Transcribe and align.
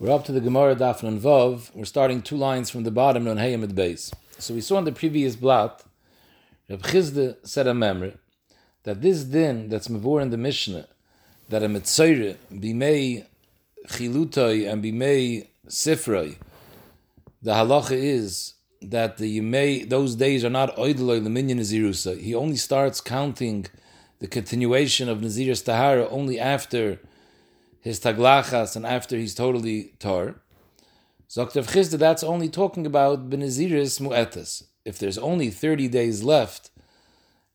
We're 0.00 0.14
up 0.14 0.24
to 0.26 0.32
the 0.32 0.40
Gemara 0.40 0.76
Daf 0.76 1.02
Nun 1.02 1.18
Vav. 1.18 1.74
We're 1.74 1.84
starting 1.84 2.22
two 2.22 2.36
lines 2.36 2.70
from 2.70 2.84
the 2.84 2.90
bottom 2.92 3.26
on 3.26 3.36
Hayam 3.36 3.64
at 3.64 3.74
base. 3.74 4.12
So 4.38 4.54
we 4.54 4.60
saw 4.60 4.78
in 4.78 4.84
the 4.84 4.92
previous 4.92 5.34
blot, 5.34 5.82
Reb 6.70 6.82
Chizde 6.82 7.34
said 7.42 7.66
a 7.66 7.72
memre 7.72 8.16
that 8.84 9.02
this 9.02 9.24
din 9.24 9.68
that's 9.68 9.88
mavur 9.88 10.22
in 10.22 10.30
the 10.30 10.36
Mishnah, 10.36 10.86
that 11.48 11.64
a 11.64 11.66
mitzayre 11.66 12.36
bimei 12.54 13.26
chilutoi 13.88 14.70
and 14.70 14.84
bimei 14.84 15.48
sifroi, 15.66 16.36
the 17.42 17.54
halacha 17.54 17.90
is 17.90 18.54
that 18.80 19.16
the 19.16 19.40
yimei 19.40 19.88
those 19.88 20.14
days 20.14 20.44
are 20.44 20.50
not 20.50 20.76
oidloi 20.76 21.20
leminyan 21.20 21.58
nazirusa. 21.58 22.20
He 22.20 22.36
only 22.36 22.56
starts 22.56 23.00
counting 23.00 23.66
the 24.20 24.28
continuation 24.28 25.08
of 25.08 25.18
Nazir's 25.18 25.62
tahara 25.62 26.08
only 26.08 26.38
after 26.38 27.00
his 27.80 28.00
taglachas 28.00 28.76
and 28.76 28.86
after 28.86 29.16
he's 29.16 29.34
totally 29.34 29.94
tar. 29.98 30.36
Zoktav 31.28 31.70
Chizda, 31.70 31.98
that's 31.98 32.24
only 32.24 32.48
talking 32.48 32.86
about 32.86 33.28
Benaziris 33.28 34.00
Mu'etas. 34.00 34.64
If 34.84 34.98
there's 34.98 35.18
only 35.18 35.50
30 35.50 35.88
days 35.88 36.22
left 36.22 36.70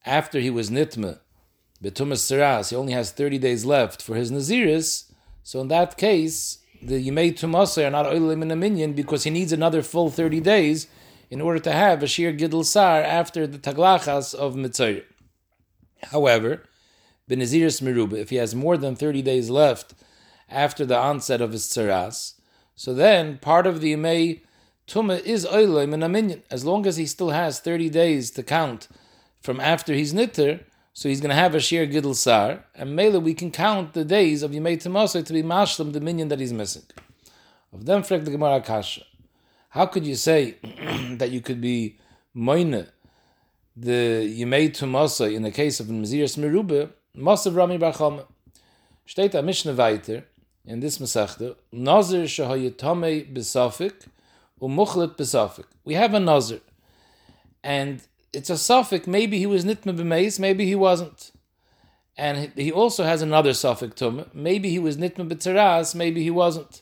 after 0.06 0.40
he 0.40 0.50
was 0.50 0.70
Nitma, 0.70 1.20
Betumas 1.84 2.22
Saras, 2.22 2.70
he 2.70 2.76
only 2.76 2.94
has 2.94 3.12
30 3.12 3.40
days 3.40 3.66
left 3.66 4.02
for 4.02 4.16
his 4.16 4.32
Naziris, 4.32 5.12
so 5.42 5.60
in 5.60 5.68
that 5.70 5.98
case, 5.98 6.60
the 6.82 7.06
Yimei 7.06 7.34
Tumasa 7.34 7.88
are 7.88 7.90
not 7.90 8.06
Oilim 8.06 8.42
in 8.42 8.52
a 8.52 8.56
minion 8.56 8.94
because 8.94 9.24
he 9.24 9.30
needs 9.30 9.52
another 9.52 9.82
full 9.82 10.10
30 10.10 10.40
days 10.40 10.88
in 11.30 11.42
order 11.42 11.60
to 11.60 11.72
have 11.72 12.04
a 12.04 12.08
Shir 12.08 12.32
Gidl 12.32 12.64
Sar 12.64 13.02
after 13.02 13.48
the 13.48 13.58
Taglachas 13.58 14.36
of 14.36 14.54
Mitzayr. 14.56 15.04
However, 16.12 16.64
Benaziris 17.30 17.82
Meruba, 17.82 18.18
if 18.18 18.30
he 18.30 18.36
has 18.36 18.54
more 18.54 18.78
than 18.78 18.96
30 18.96 19.22
days 19.22 19.50
left 19.50 19.94
after 20.54 20.86
the 20.86 20.98
onset 20.98 21.42
of 21.42 21.52
his 21.52 21.68
tzaras. 21.68 22.36
So 22.76 22.94
then 22.94 23.38
part 23.40 23.68
of 23.68 23.82
the 23.82 23.94
Yemei 23.94 24.42
Tumah 24.88 25.22
is 25.24 25.46
Oilim 25.46 25.94
and 25.94 26.04
Aminyan. 26.04 26.42
As 26.52 26.66
long 26.66 26.86
as 26.86 26.98
he 26.98 27.06
still 27.06 27.30
has 27.30 27.60
30 27.60 27.90
days 27.90 28.32
to 28.32 28.44
count 28.44 28.88
from 29.42 29.60
after 29.60 29.94
he's 29.94 30.14
Nitter, 30.14 30.64
so 30.94 31.10
he's 31.10 31.22
going 31.22 31.30
to 31.30 31.36
have 31.36 31.56
a 31.56 31.60
Shir 31.60 31.88
Gidl 31.88 32.16
Sar, 32.16 32.66
and 32.76 32.96
Mela 32.96 33.20
we 33.20 33.34
can 33.34 33.50
count 33.50 33.94
the 33.94 34.06
days 34.06 34.44
of 34.44 34.52
Yemei 34.52 34.78
Tumasa 34.78 35.26
to 35.26 35.34
be 35.34 35.42
Mashlam, 35.42 35.92
the 35.92 36.00
minion 36.00 36.28
that 36.28 36.40
he's 36.40 36.54
missing. 36.54 36.84
Of 37.74 37.86
them, 37.86 38.04
Frek 38.04 38.26
the 38.26 38.32
Gemara 38.32 38.62
Kasha. 38.62 39.02
How 39.70 39.88
could 39.88 40.06
you 40.06 40.14
say 40.14 40.58
that 41.18 41.32
you 41.32 41.42
could 41.42 41.60
be 41.60 41.98
Moine, 42.36 42.88
the 43.76 44.40
Yemei 44.40 44.70
Tumasa, 44.70 45.34
in 45.34 45.42
the 45.42 45.50
case 45.50 45.80
of 45.80 45.88
Maziris 45.88 46.38
Merube, 46.38 46.92
Masav 47.18 47.56
Rami 47.56 47.78
bar 47.78 47.94
Chama? 47.94 48.28
Steht 49.08 49.34
a 49.34 49.42
Mishnah 49.42 49.74
weiter, 49.74 50.26
in 50.66 50.80
this 50.80 50.98
Masechta, 50.98 51.56
Nazir 51.72 52.24
shahayitame 52.24 53.34
besafik, 53.34 54.08
umuchlet 54.62 55.16
besafik. 55.16 55.66
We 55.84 55.96
have 55.96 56.14
a 56.14 56.20
Nazir, 56.20 56.62
and 57.64 58.02
it's 58.32 58.50
a 58.50 58.54
safek. 58.54 59.08
Maybe 59.08 59.38
he 59.38 59.46
was 59.46 59.66
nitme 59.66 59.98
b'meis, 59.98 60.40
maybe 60.40 60.66
he 60.66 60.76
wasn't. 60.76 61.32
And 62.16 62.52
he 62.56 62.72
also 62.72 63.04
has 63.04 63.22
another 63.22 63.52
safek 63.52 63.96
tum. 63.96 64.26
Maybe 64.34 64.70
he 64.70 64.80
was 64.80 64.98
nitme 64.98 65.30
b'tzeras, 65.30 65.96
maybe 65.96 66.24
he 66.24 66.32
wasn't. 66.32 66.82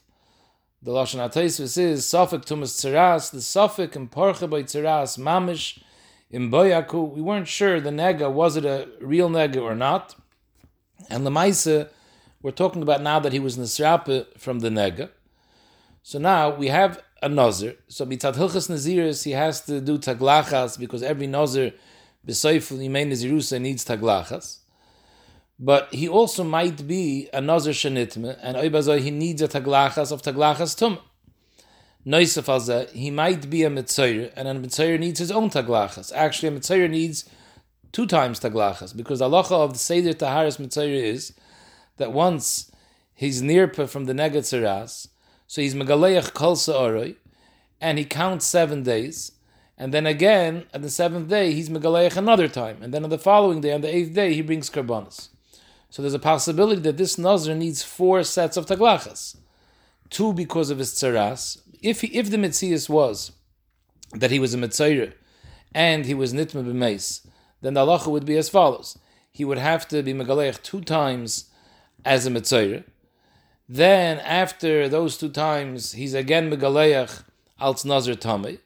The 0.84 0.92
lashon 0.92 1.20
hataysus 1.20 1.78
is 1.78 2.06
safek 2.06 2.46
tumas 2.46 2.74
tzeras. 2.80 3.32
The 3.32 3.38
safek 3.38 3.96
in 3.96 4.08
parcha 4.08 4.48
by 4.48 4.64
tzeras 4.64 5.18
mamish 5.18 5.82
in 6.30 6.50
boyaku. 6.50 7.14
We 7.14 7.22
weren't 7.22 7.48
sure 7.48 7.80
the 7.80 7.92
nega 7.92 8.32
was 8.32 8.56
it 8.56 8.66
a 8.66 8.88
real 9.00 9.30
nega 9.30 9.62
or 9.62 9.76
not. 9.76 10.16
And 11.10 11.26
the 11.26 11.30
ma'isa 11.30 11.90
we're 12.42 12.52
talking 12.52 12.82
about 12.82 13.02
now 13.02 13.20
that 13.20 13.34
he 13.34 13.40
was 13.40 13.58
Nisrapa 13.58 14.38
from 14.38 14.60
the 14.60 14.70
Nega. 14.70 15.10
So 16.04 16.18
now 16.18 16.56
we 16.56 16.68
have 16.68 17.02
a 17.22 17.30
Nazir. 17.30 17.76
So 17.88 18.06
mitzad 18.06 18.36
hilchas 18.36 18.70
Naziris, 18.70 19.24
he 19.24 19.32
has 19.32 19.62
to 19.62 19.80
do 19.80 20.00
taglachas 20.00 20.80
because 20.80 21.04
every 21.04 21.28
Nazir, 21.28 21.74
b'soif 22.28 22.76
yimei 22.76 23.08
Nazirusa, 23.08 23.62
needs 23.62 23.86
taglachas. 23.86 24.60
But 25.60 25.94
he 25.94 26.08
also 26.08 26.44
might 26.44 26.88
be 26.88 27.30
a 27.32 27.40
Nazir 27.40 27.74
shenitme, 27.74 28.36
and 28.42 28.58
oibazoi 28.58 29.00
he 29.00 29.12
needs 29.12 29.44
a 29.44 29.48
taglachas 29.48 30.12
of 30.12 30.24
taglachas 30.24 30.76
tum. 30.76 30.98
Noisef 32.04 32.90
he 32.90 33.12
might 33.12 33.48
be 33.48 33.64
a 33.64 33.70
mitzayir, 33.70 34.34
and 34.36 34.48
a 34.48 34.56
mitzayir 34.56 35.00
needs 35.00 35.20
his 35.20 35.30
own 35.30 35.52
taglachas. 35.52 36.12
Actually, 36.16 36.56
a 36.56 36.60
mitzayir 36.60 36.90
needs 36.90 37.30
two 37.92 38.08
times 38.08 38.40
taglachas, 38.40 38.98
because 38.98 39.20
the 39.20 39.30
halacha 39.30 39.52
of 39.52 39.74
the 39.74 39.80
Seder 39.80 40.14
Taharis 40.14 40.60
mitzayir 40.60 41.04
is 41.04 41.34
that 42.02 42.12
once 42.12 42.72
he's 43.14 43.42
near 43.42 43.72
from 43.72 44.06
the 44.06 44.14
Negatzeras, 44.14 45.08
so 45.48 45.62
he's 45.62 45.76
Megaleach 45.76 46.34
Kol 46.34 46.58
and 47.80 47.98
he 47.98 48.06
counts 48.06 48.46
seven 48.46 48.84
days, 48.84 49.34
and 49.78 49.94
then 49.94 50.06
again, 50.06 50.66
at 50.74 50.82
the 50.82 50.90
seventh 50.90 51.30
day, 51.30 51.54
he's 51.54 51.70
Megaleach 51.70 52.18
another 52.18 52.48
time, 52.48 52.78
and 52.82 52.94
then 52.94 53.04
on 53.04 53.10
the 53.10 53.18
following 53.18 53.62
day, 53.62 53.72
on 53.72 53.82
the 53.82 53.96
eighth 53.96 54.14
day, 54.14 54.34
he 54.34 54.42
brings 54.42 54.70
Karbanas. 54.70 55.30
So 55.90 56.02
there's 56.02 56.14
a 56.14 56.20
possibility 56.20 56.82
that 56.82 56.98
this 56.98 57.18
Nazir 57.18 57.54
needs 57.54 57.84
four 57.84 58.24
sets 58.24 58.58
of 58.58 58.66
Taglachas. 58.66 59.38
Two 60.10 60.34
because 60.34 60.70
of 60.70 60.80
his 60.80 60.94
Tzaras. 60.94 61.62
If, 61.82 62.02
he, 62.02 62.08
if 62.18 62.32
the 62.32 62.38
Mitzias 62.38 62.90
was 62.90 63.32
that 64.14 64.32
he 64.32 64.40
was 64.40 64.54
a 64.54 64.58
Mitzayr 64.58 65.14
and 65.74 66.06
he 66.06 66.14
was 66.14 66.34
Nitma 66.34 66.64
B'meis, 66.64 67.26
then 67.62 67.74
the 67.74 67.86
halacha 67.86 68.08
would 68.08 68.26
be 68.26 68.38
as 68.38 68.50
follows. 68.50 68.98
He 69.32 69.46
would 69.46 69.58
have 69.58 69.88
to 69.90 70.02
be 70.04 70.14
megaleich 70.14 70.62
two 70.62 70.82
times 70.82 71.51
as 72.06 72.26
a 72.26 72.30
Mitzayr. 72.30 72.84
Then, 73.68 74.20
after 74.20 74.90
those 74.90 75.18
two 75.18 75.30
times, 75.30 75.94
he's 75.94 76.14
again 76.14 76.52
Megaleach 76.52 77.24
als 77.60 77.86
Nazir 77.86 78.16
Tomei. 78.16 78.60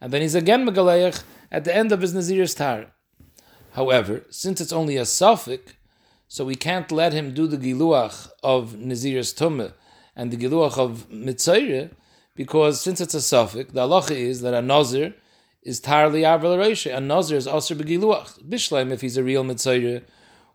And 0.00 0.12
then 0.12 0.22
he's 0.22 0.34
again 0.34 0.66
Megaleach 0.66 1.22
at 1.50 1.64
the 1.64 1.74
end 1.74 1.92
of 1.92 2.00
his 2.00 2.14
Nazir's 2.14 2.54
Tar. 2.54 2.86
However, 3.72 4.24
since 4.30 4.60
it's 4.60 4.72
only 4.72 4.96
a 4.96 5.02
safek, 5.02 5.74
so 6.28 6.44
we 6.44 6.54
can't 6.54 6.92
let 6.92 7.12
him 7.12 7.34
do 7.34 7.46
the 7.46 7.56
Giluach 7.56 8.30
of 8.42 8.76
Nazir's 8.78 9.34
Tumah 9.34 9.72
and 10.14 10.30
the 10.30 10.36
Giluach 10.36 10.78
of 10.78 11.08
Mitzayr, 11.10 11.90
because 12.34 12.80
since 12.80 13.00
it's 13.00 13.14
a 13.14 13.18
safek, 13.18 13.72
the 13.72 13.86
halacha 13.86 14.16
is 14.16 14.42
that 14.42 14.54
a 14.54 14.62
Nazir 14.62 15.14
is 15.62 15.80
Tarli 15.80 16.22
Aval 16.22 16.94
A 16.94 17.00
Nazir 17.00 17.36
is 17.36 17.46
Asr 17.46 17.76
Begiluach. 17.76 18.42
Bishleim, 18.42 18.90
if 18.90 19.00
he's 19.00 19.16
a 19.16 19.22
real 19.22 19.44
Mitzayr, 19.44 20.02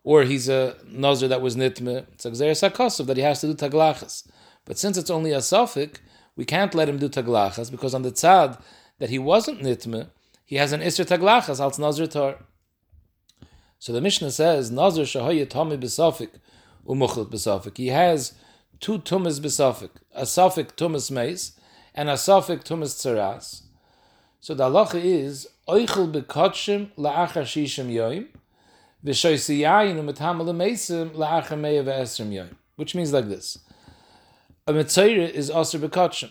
or 0.08 0.22
he's 0.22 0.48
a 0.48 0.74
nazir 0.90 1.28
that 1.28 1.42
was 1.42 1.54
nitme, 1.54 2.06
it's 2.14 2.24
a 2.24 2.30
gzeir 2.30 3.06
that 3.06 3.16
he 3.18 3.22
has 3.22 3.42
to 3.42 3.46
do 3.46 3.52
taglachas. 3.52 4.26
But 4.64 4.78
since 4.78 4.96
it's 4.96 5.10
only 5.10 5.32
a 5.32 5.36
safek, 5.40 5.96
we 6.34 6.46
can't 6.46 6.74
let 6.74 6.88
him 6.88 6.96
do 6.96 7.10
taglachas 7.10 7.70
because 7.70 7.92
on 7.92 8.00
the 8.00 8.10
tzad 8.10 8.58
that 9.00 9.10
he 9.10 9.18
wasn't 9.18 9.60
nitme, 9.60 10.08
he 10.46 10.56
has 10.56 10.72
an 10.72 10.80
isra 10.80 11.04
taglachas 11.04 11.60
als 11.60 11.78
nazir 11.78 12.06
tar. 12.06 12.38
So 13.78 13.92
the 13.92 14.00
Mishnah 14.00 14.30
says 14.30 14.70
nazir 14.70 15.04
shahoye 15.04 15.46
tami 15.46 15.76
besafik 15.76 16.30
umuchlet 16.86 17.26
besafik. 17.26 17.76
He 17.76 17.88
has 17.88 18.32
two 18.80 19.00
tumas 19.00 19.40
besafik, 19.40 19.90
a 20.14 20.24
suffix 20.24 20.72
tumas 20.72 21.10
meis 21.10 21.52
and 21.94 22.08
a 22.08 22.16
suffix 22.16 22.64
tumas 22.64 22.96
tzaras. 22.96 23.64
So 24.40 24.54
the 24.54 24.70
halacha 24.70 25.04
is 25.04 25.48
oichel 25.68 26.10
bekotshim 26.10 26.92
la'achar 26.96 27.44
shishim 27.44 27.92
yoim 27.92 28.28
which 32.76 32.94
means 32.94 33.12
like 33.12 33.28
this. 33.28 33.58
A 34.66 34.72
Mitzayra 34.72 35.30
is 35.30 35.50
Asr 35.50 35.80
Bekachim. 35.80 36.30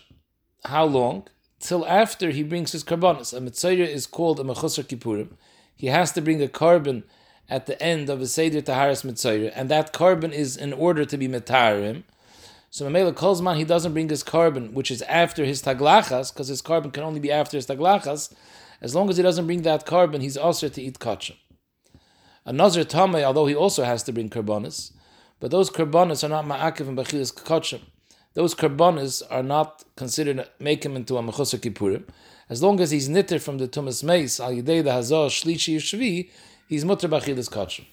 How 0.65 0.85
long? 0.85 1.27
Till 1.59 1.85
after 1.87 2.29
he 2.29 2.43
brings 2.43 2.71
his 2.71 2.83
karbonis. 2.83 3.35
A 3.35 3.41
Mitzayra 3.41 3.87
is 3.87 4.05
called 4.05 4.39
a 4.39 4.43
Mechusar 4.43 4.83
Kippurim. 4.83 5.29
He 5.75 5.87
has 5.87 6.11
to 6.11 6.21
bring 6.21 6.41
a 6.41 6.47
korban 6.47 7.03
at 7.49 7.65
the 7.65 7.81
end 7.81 8.09
of 8.09 8.21
a 8.21 8.27
Seder 8.27 8.61
Taharis 8.61 9.03
Mitzayra, 9.05 9.51
and 9.55 9.69
that 9.69 9.93
korban 9.93 10.31
is 10.31 10.57
in 10.57 10.73
order 10.73 11.05
to 11.05 11.17
be 11.17 11.27
Metarim. 11.27 12.03
So 12.69 12.85
Mamela 12.85 13.13
Kolzman, 13.13 13.57
he 13.57 13.63
doesn't 13.63 13.93
bring 13.93 14.09
his 14.09 14.23
korban, 14.23 14.73
which 14.73 14.91
is 14.91 15.01
after 15.03 15.45
his 15.45 15.63
Taglachas, 15.63 16.33
because 16.33 16.49
his 16.49 16.61
korban 16.61 16.93
can 16.93 17.03
only 17.03 17.19
be 17.19 17.31
after 17.31 17.57
his 17.57 17.65
Taglachas. 17.65 18.33
As 18.81 18.93
long 18.93 19.09
as 19.09 19.17
he 19.17 19.23
doesn't 19.23 19.47
bring 19.47 19.63
that 19.63 19.85
korban, 19.85 20.21
he's 20.21 20.37
also 20.37 20.69
to 20.69 20.81
eat 20.81 20.99
kachim. 20.99 21.35
A 22.47 22.53
Nazir 22.53 22.85
Tameh, 22.85 23.25
although 23.25 23.45
he 23.45 23.53
also 23.53 23.83
has 23.83 24.03
to 24.03 24.13
bring 24.13 24.29
karbonis, 24.29 24.93
but 25.41 25.51
those 25.51 25.69
karbonis 25.69 26.23
are 26.23 26.29
not 26.29 26.45
ma'akiv 26.45 26.87
and 26.87 26.97
bachilas 26.97 27.33
kachim. 27.33 27.81
Those 28.35 28.55
karbonis 28.55 29.21
are 29.29 29.43
not 29.43 29.83
considered 29.97 30.47
make 30.57 30.85
him 30.85 30.95
into 30.95 31.17
a 31.17 31.21
mechusar 31.21 31.59
kippurim. 31.59 32.05
As 32.49 32.63
long 32.63 32.79
as 32.79 32.91
he's 32.91 33.09
nitter 33.09 33.41
from 33.41 33.57
the 33.57 33.67
tumas 33.67 34.01
meis 34.01 34.39
al 34.39 34.51
yidei 34.51 34.81
the 34.81 34.91
hazah 34.91 35.27
shlishi 35.27 35.75
yishvi, 35.75 36.29
he's 36.69 36.85
mutter 36.85 37.09
bachilas 37.09 37.49
kachim. 37.49 37.83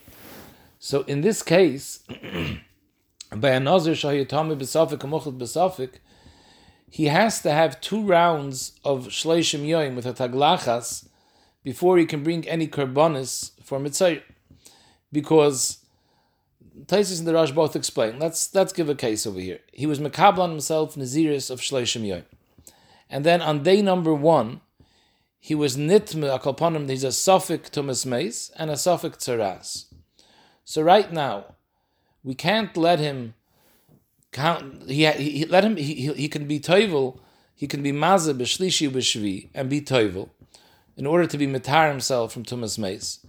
So 0.79 1.03
in 1.03 1.23
this 1.23 1.43
case, 1.43 2.05
by 3.35 3.51
a 3.51 3.59
Nazir 3.59 3.95
shahiyatami 3.95 4.57
besafik 4.57 5.03
and 5.03 5.41
besafik, 5.41 5.95
he 6.89 7.07
has 7.07 7.43
to 7.43 7.51
have 7.51 7.81
two 7.81 8.07
rounds 8.07 8.79
of 8.85 9.09
shleishim 9.09 9.67
yoim 9.67 9.97
with 9.97 10.07
a 10.07 10.13
taglachas 10.13 11.09
before 11.65 11.99
he 11.99 12.07
can 12.07 12.23
bring 12.23 12.47
any 12.49 12.69
karbonis 12.69 13.51
for 13.61 13.81
mitzayr 13.81 14.23
because 15.15 15.79
Taisis 16.87 17.19
and 17.19 17.27
the 17.27 17.33
Rosh 17.33 17.53
both 17.53 17.75
explain. 17.77 18.19
Let's 18.19 18.55
let's 18.55 18.75
give 18.75 18.91
a 18.91 18.95
case 18.95 19.27
over 19.27 19.41
here. 19.41 19.61
He 19.73 19.87
was 19.87 19.99
Mekablan 19.99 20.51
himself 20.51 20.97
Naziris 20.97 21.51
of 21.51 21.61
Shloshim 21.61 22.03
Yoim. 22.03 22.25
And 23.09 23.25
then 23.25 23.41
on 23.41 23.63
day 23.63 23.81
number 23.81 24.13
one, 24.13 24.61
he 25.39 25.55
was 25.55 25.77
nitme 25.77 26.39
akalponim, 26.39 26.89
he's 26.89 27.05
a 27.05 27.09
safek 27.09 27.71
tumas 27.71 28.05
meis 28.05 28.51
and 28.57 28.71
a 28.71 28.75
safek 28.75 29.17
tzaras. 29.19 29.85
So 30.65 30.83
right 30.83 31.13
now, 31.13 31.55
we 32.23 32.35
can't 32.35 32.77
let 32.77 32.99
him 32.99 33.35
count. 34.33 34.91
He, 34.91 35.07
he 35.07 35.45
let 35.45 35.65
him. 35.65 35.77
He, 35.77 36.13
he, 36.15 36.29
can 36.29 36.47
be 36.47 36.59
toivel. 36.59 37.19
He 37.55 37.67
can 37.67 37.83
be 37.83 37.93
maza 37.93 38.35
b'shlishi 38.35 38.91
b'shvi 38.91 39.51
and 39.55 39.71
be 39.71 39.81
toivel, 39.81 40.31
in 40.97 41.07
order 41.07 41.27
to 41.27 41.39
be 41.39 41.47
mitar 41.47 41.91
himself 41.91 42.33
from 42.33 42.45
tumas 42.45 42.79
meis. 42.79 43.25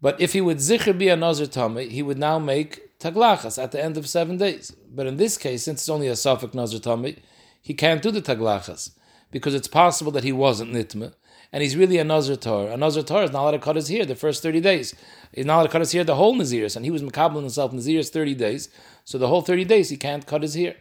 But 0.00 0.20
if 0.20 0.32
he 0.32 0.40
would 0.40 0.58
zikr 0.58 0.96
be 0.96 1.08
a 1.08 1.16
nazir 1.16 1.46
tummy, 1.46 1.88
he 1.88 2.02
would 2.02 2.18
now 2.18 2.38
make 2.38 2.98
taglachas 2.98 3.62
at 3.62 3.72
the 3.72 3.82
end 3.82 3.96
of 3.96 4.08
seven 4.08 4.36
days. 4.36 4.74
But 4.90 5.06
in 5.06 5.16
this 5.16 5.36
case, 5.38 5.64
since 5.64 5.82
it's 5.82 5.88
only 5.88 6.08
a 6.08 6.12
safek 6.12 6.54
nazir 6.54 6.80
tummy, 6.80 7.16
he 7.62 7.74
can't 7.74 8.02
do 8.02 8.10
the 8.10 8.22
taglachas 8.22 8.90
because 9.30 9.54
it's 9.54 9.68
possible 9.68 10.12
that 10.12 10.24
he 10.24 10.32
wasn't 10.32 10.72
nitme 10.72 11.12
and 11.52 11.62
he's 11.62 11.76
really 11.76 11.98
a 11.98 12.04
Nazir 12.04 12.36
Torah. 12.36 12.72
A 12.72 12.76
Nazir 12.76 13.02
Torah 13.02 13.24
is 13.24 13.32
not 13.32 13.42
allowed 13.42 13.52
to 13.52 13.58
cut 13.58 13.76
his 13.76 13.88
hair 13.88 14.04
the 14.04 14.14
first 14.14 14.42
30 14.42 14.60
days. 14.60 14.94
He's 15.32 15.46
not 15.46 15.54
allowed 15.54 15.62
to 15.64 15.68
cut 15.70 15.80
his 15.80 15.92
hair 15.92 16.04
the 16.04 16.16
whole 16.16 16.36
Naziris, 16.36 16.76
and 16.76 16.84
he 16.84 16.90
was 16.90 17.02
Makabal 17.02 17.40
himself 17.40 17.72
Naziris 17.72 18.10
30 18.10 18.34
days, 18.34 18.68
so 19.04 19.18
the 19.18 19.28
whole 19.28 19.42
30 19.42 19.64
days 19.64 19.88
he 19.88 19.96
can't 19.96 20.26
cut 20.26 20.42
his 20.42 20.54
hair. 20.54 20.76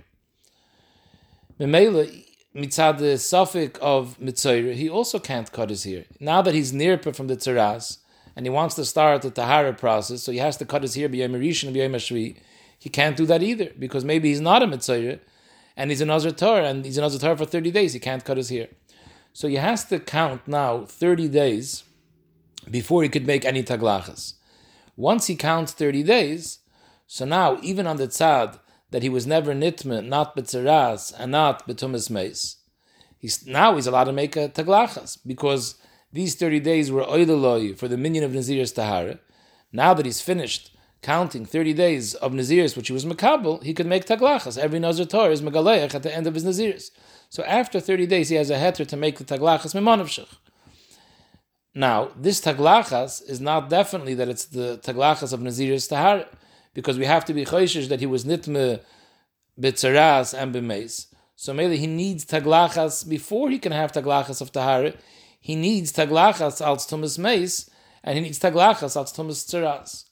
Memela, 1.59 2.25
mitzad 2.53 2.97
the 2.97 3.15
safek 3.15 3.77
of 3.79 4.17
Mitzayra, 4.19 4.73
he 4.73 4.89
also 4.89 5.19
can't 5.19 5.51
cut 5.51 5.69
his 5.69 5.83
hair. 5.83 6.05
Now 6.19 6.41
that 6.41 6.53
he's 6.53 6.73
nirpa 6.73 7.15
from 7.15 7.27
the 7.27 7.37
Tzaras, 7.37 7.99
and 8.35 8.45
he 8.45 8.49
wants 8.49 8.75
to 8.75 8.85
start 8.85 9.21
the 9.21 9.31
Tahara 9.31 9.73
process, 9.73 10.23
so 10.23 10.31
he 10.31 10.39
has 10.39 10.57
to 10.57 10.65
cut 10.65 10.81
his 10.81 10.95
hair 10.95 11.09
b'yom 11.09 11.31
Rishon 11.39 11.67
and 11.67 11.75
b'yom 11.75 11.95
Ashvi, 11.95 12.37
he 12.77 12.89
can't 12.89 13.17
do 13.17 13.25
that 13.25 13.41
either, 13.41 13.71
because 13.79 14.03
maybe 14.03 14.29
he's 14.29 14.41
not 14.41 14.61
a 14.61 14.67
Mitzayra, 14.67 15.19
and 15.77 15.89
he's 15.89 16.01
an 16.01 16.09
Nazir 16.09 16.31
Torah, 16.31 16.67
and 16.67 16.85
he's 16.85 16.97
an 16.97 17.03
Nazir 17.03 17.19
Torah 17.19 17.37
for 17.37 17.45
30 17.45 17.71
days, 17.71 17.93
he 17.93 17.99
can't 17.99 18.23
cut 18.23 18.37
his 18.37 18.49
hair. 18.49 18.67
So 19.33 19.47
he 19.47 19.55
has 19.55 19.85
to 19.85 19.99
count 19.99 20.47
now 20.47 20.85
30 20.85 21.27
days 21.29 21.83
before 22.69 23.03
he 23.03 23.09
could 23.09 23.27
make 23.27 23.45
any 23.45 23.63
taglachas. 23.63 24.35
Once 24.95 25.27
he 25.27 25.35
counts 25.35 25.73
30 25.73 26.03
days, 26.03 26.59
so 27.05 27.25
now 27.25 27.57
even 27.61 27.85
on 27.85 27.97
the 27.97 28.07
tzad 28.07 28.59
that 28.91 29.03
he 29.03 29.09
was 29.09 29.27
never 29.27 29.53
nitme, 29.53 30.07
not 30.07 30.35
betzeras, 30.35 31.13
and 31.17 31.31
not 31.31 31.67
betumis 31.67 32.09
meis, 32.09 32.57
he's, 33.17 33.45
now 33.45 33.75
he's 33.75 33.87
allowed 33.87 34.05
to 34.05 34.13
make 34.13 34.35
a 34.37 34.47
taglachas 34.47 35.17
because 35.25 35.75
these 36.15 36.35
30 36.35 36.61
days 36.61 36.91
were 36.91 37.03
oideloy 37.03 37.77
for 37.77 37.89
the 37.89 37.97
minion 37.97 38.23
of 38.23 38.31
Nazir's 38.31 38.71
tahara. 38.71 39.19
Now 39.73 39.93
that 39.93 40.05
he's 40.05 40.21
finished 40.21 40.71
counting 41.01 41.45
30 41.45 41.73
days 41.73 42.13
of 42.15 42.33
Nazir's, 42.33 42.77
which 42.77 42.87
he 42.87 42.93
was 42.93 43.05
makabel, 43.05 43.61
he 43.61 43.73
could 43.73 43.85
make 43.85 44.05
taglachas. 44.05 44.57
Every 44.57 44.79
Nazir 44.79 45.05
Torah 45.05 45.33
is 45.33 45.41
megaleach 45.41 45.93
at 45.93 46.03
the 46.03 46.15
end 46.15 46.25
of 46.25 46.33
his 46.33 46.45
Nazir's. 46.45 46.91
So 47.29 47.43
after 47.43 47.81
30 47.81 48.07
days, 48.07 48.29
he 48.29 48.37
has 48.37 48.49
a 48.49 48.55
heter 48.55 48.87
to 48.87 48.95
make 48.95 49.17
the 49.17 49.25
taglachas 49.25 49.75
mimanavshich. 49.75 50.33
Now, 51.73 52.11
this 52.15 52.39
taglachas 52.39 53.21
is 53.29 53.41
not 53.41 53.69
definitely 53.69 54.13
that 54.13 54.29
it's 54.29 54.45
the 54.45 54.79
taglachas 54.81 55.33
of 55.33 55.41
Nazir's 55.41 55.85
tahar, 55.89 56.25
because 56.73 56.97
we 56.97 57.05
have 57.05 57.25
to 57.25 57.33
be 57.33 57.43
choishish 57.43 57.89
that 57.89 57.99
he 57.99 58.05
was 58.05 58.23
nitme 58.23 58.79
bitzaras 59.59 60.33
and 60.33 60.55
b'meis. 60.55 61.07
So 61.35 61.53
maybe 61.53 61.75
he 61.75 61.87
needs 61.87 62.23
taglachas 62.23 63.07
before 63.07 63.49
he 63.49 63.59
can 63.59 63.73
have 63.73 63.91
taglachas 63.91 64.39
of 64.39 64.53
tahar. 64.53 64.93
He 65.45 65.55
needs 65.55 65.91
taglachas 65.91 66.59
als 66.59 66.87
tumas 66.87 67.19
meis, 67.19 67.69
and 68.03 68.15
he 68.17 68.21
needs 68.23 68.39
taglachas 68.39 68.95
als 68.95 69.13
tumas 69.13 69.45
tzaras. 69.45 70.05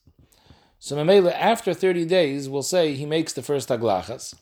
So 0.77 0.95
Mamela, 0.95 1.33
after 1.33 1.73
30 1.73 2.05
days, 2.05 2.47
we'll 2.47 2.61
say 2.61 2.93
he 2.93 3.07
makes 3.07 3.33
the 3.33 3.41
first 3.41 3.69
taglachas. 3.69 4.35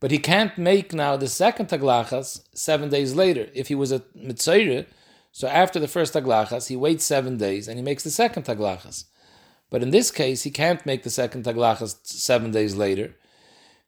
But 0.00 0.10
he 0.10 0.16
can't 0.16 0.56
make 0.56 0.94
now 0.94 1.18
the 1.18 1.28
second 1.28 1.68
taglachas 1.68 2.44
seven 2.54 2.88
days 2.88 3.14
later. 3.14 3.50
If 3.52 3.68
he 3.68 3.74
was 3.74 3.92
a 3.92 4.00
mitzayre, 4.16 4.86
so 5.32 5.48
after 5.48 5.78
the 5.78 5.86
first 5.86 6.14
taglachas, 6.14 6.68
he 6.68 6.76
waits 6.76 7.04
seven 7.04 7.36
days 7.36 7.68
and 7.68 7.76
he 7.76 7.84
makes 7.84 8.04
the 8.04 8.10
second 8.10 8.44
taglachas. 8.44 9.04
But 9.68 9.82
in 9.82 9.90
this 9.90 10.10
case, 10.10 10.44
he 10.44 10.50
can't 10.50 10.86
make 10.86 11.02
the 11.02 11.10
second 11.10 11.44
taglachas 11.44 11.96
seven 12.06 12.52
days 12.52 12.74
later 12.74 13.14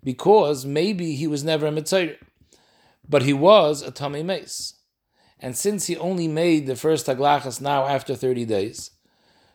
because 0.05 0.67
maybe 0.67 1.15
he 1.15 1.27
was 1.27 1.43
never 1.43 1.67
a 1.67 1.71
mitzayre, 1.71 2.19
but 3.09 3.23
he 3.23 3.33
was 3.33 3.81
a 3.81 3.91
tummy 3.91 4.23
meis. 4.23 4.75
And 5.41 5.57
since 5.57 5.87
he 5.87 5.97
only 5.97 6.29
made 6.29 6.67
the 6.67 6.77
first 6.77 7.07
taglachas 7.07 7.61
now 7.61 7.87
after 7.87 8.15
30 8.15 8.45
days, 8.45 8.91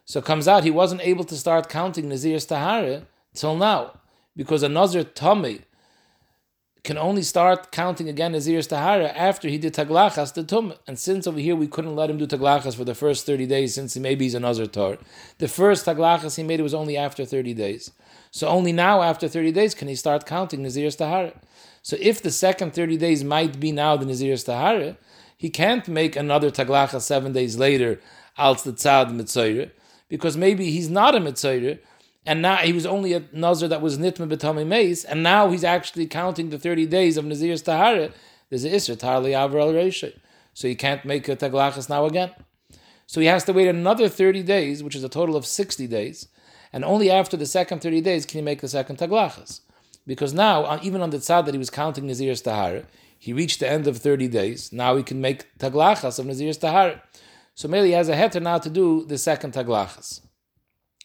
so 0.05 0.19
it 0.19 0.25
comes 0.25 0.47
out 0.47 0.63
he 0.63 0.71
wasn't 0.71 1.01
able 1.01 1.23
to 1.25 1.35
start 1.35 1.69
counting 1.69 2.09
Nazir's 2.09 2.45
Tahara 2.45 3.03
till 3.33 3.55
now 3.55 3.99
because 4.35 4.63
a 4.63 4.69
Nazir 4.69 5.03
tummy 5.03 5.61
can 6.83 6.97
only 6.97 7.21
start 7.21 7.71
counting 7.71 8.09
again 8.09 8.33
Nazir's 8.33 8.67
Tahara 8.67 9.07
after 9.07 9.47
he 9.47 9.57
did 9.57 9.73
Taglachas 9.73 10.33
the 10.33 10.43
Tum. 10.43 10.73
And 10.85 10.99
since 10.99 11.25
over 11.25 11.39
here 11.39 11.55
we 11.55 11.67
couldn't 11.67 11.95
let 11.95 12.09
him 12.09 12.17
do 12.17 12.27
Taglachas 12.27 12.75
for 12.75 12.83
the 12.83 12.93
first 12.93 13.25
30 13.25 13.45
days, 13.45 13.73
since 13.73 13.93
he 13.93 14.01
maybe 14.01 14.25
he's 14.25 14.35
a 14.35 14.39
Nazir 14.41 14.67
Tor, 14.67 14.97
the 15.37 15.47
first 15.47 15.85
Taglachas 15.85 16.35
he 16.35 16.43
made 16.43 16.59
was 16.59 16.73
only 16.73 16.97
after 16.97 17.23
30 17.23 17.53
days. 17.53 17.91
So 18.31 18.47
only 18.47 18.73
now 18.73 19.01
after 19.01 19.29
30 19.29 19.53
days 19.53 19.73
can 19.73 19.87
he 19.87 19.95
start 19.95 20.25
counting 20.25 20.61
Nazir's 20.61 20.97
Tahara. 20.97 21.33
So 21.81 21.95
if 22.01 22.21
the 22.21 22.31
second 22.31 22.73
30 22.73 22.97
days 22.97 23.23
might 23.23 23.59
be 23.61 23.71
now 23.71 23.95
the 23.95 24.05
Nazir's 24.05 24.43
Tahara, 24.43 24.97
he 25.43 25.49
can't 25.49 25.89
make 25.89 26.15
another 26.15 26.49
Taglachas 26.49 27.01
seven 27.01 27.33
days 27.33 27.57
later, 27.57 27.99
the 28.37 28.71
Tzad 28.71 29.11
Mitzayre, 29.11 29.71
because 30.07 30.37
maybe 30.37 30.71
he's 30.71 30.89
not 30.89 31.15
a 31.15 31.19
Mitzayre, 31.19 31.79
and 32.25 32.41
now 32.41 32.55
he 32.55 32.71
was 32.71 32.85
only 32.85 33.11
a 33.11 33.23
Nazir 33.33 33.67
that 33.67 33.81
was 33.81 33.97
Nitma 33.97 34.31
B'Tami 34.31 34.65
Meis, 34.65 35.03
and 35.03 35.21
now 35.21 35.49
he's 35.49 35.65
actually 35.65 36.07
counting 36.07 36.49
the 36.49 36.57
30 36.57 36.85
days 36.85 37.17
of 37.17 37.25
Nazir's 37.25 37.61
Tahara. 37.61 38.11
There's 38.49 38.63
an 38.63 38.71
Isra, 38.71 38.95
Tarli 38.95 39.31
Avral 39.31 39.73
Reisha. 39.73 40.13
So 40.53 40.69
he 40.69 40.75
can't 40.75 41.03
make 41.03 41.27
a 41.27 41.35
Taglachas 41.35 41.89
now 41.89 42.05
again. 42.05 42.31
So 43.05 43.19
he 43.19 43.27
has 43.27 43.43
to 43.43 43.51
wait 43.51 43.67
another 43.67 44.07
30 44.07 44.43
days, 44.43 44.81
which 44.81 44.95
is 44.95 45.03
a 45.03 45.09
total 45.09 45.35
of 45.35 45.45
60 45.45 45.87
days, 45.87 46.29
and 46.71 46.85
only 46.85 47.11
after 47.11 47.35
the 47.35 47.45
second 47.45 47.81
30 47.81 47.99
days 47.99 48.25
can 48.25 48.37
he 48.37 48.41
make 48.41 48.61
the 48.61 48.69
second 48.69 48.97
Taglachas. 48.97 49.59
Because 50.07 50.33
now, 50.33 50.63
uh, 50.63 50.79
even 50.81 51.01
on 51.01 51.09
the 51.09 51.17
tzad 51.17 51.43
that 51.45 51.53
he 51.53 51.57
was 51.57 51.69
counting 51.69 52.07
Nazir's 52.07 52.41
Tahara, 52.41 52.83
he 53.23 53.31
reached 53.31 53.61
the 53.61 53.69
end 53.69 53.87
of 53.87 53.99
30 53.99 54.27
days. 54.27 54.73
Now 54.73 54.97
he 54.97 55.03
can 55.03 55.21
make 55.21 55.57
Taglachas 55.57 56.19
of 56.19 56.25
Nazir's 56.25 56.57
Tahara. 56.57 57.01
So 57.55 57.69
Meli 57.69 57.91
has 57.91 58.09
a 58.09 58.15
heter 58.15 58.41
now 58.41 58.57
to 58.57 58.69
do 58.69 59.05
the 59.05 59.17
second 59.17 59.53
Taglachas. 59.53 60.19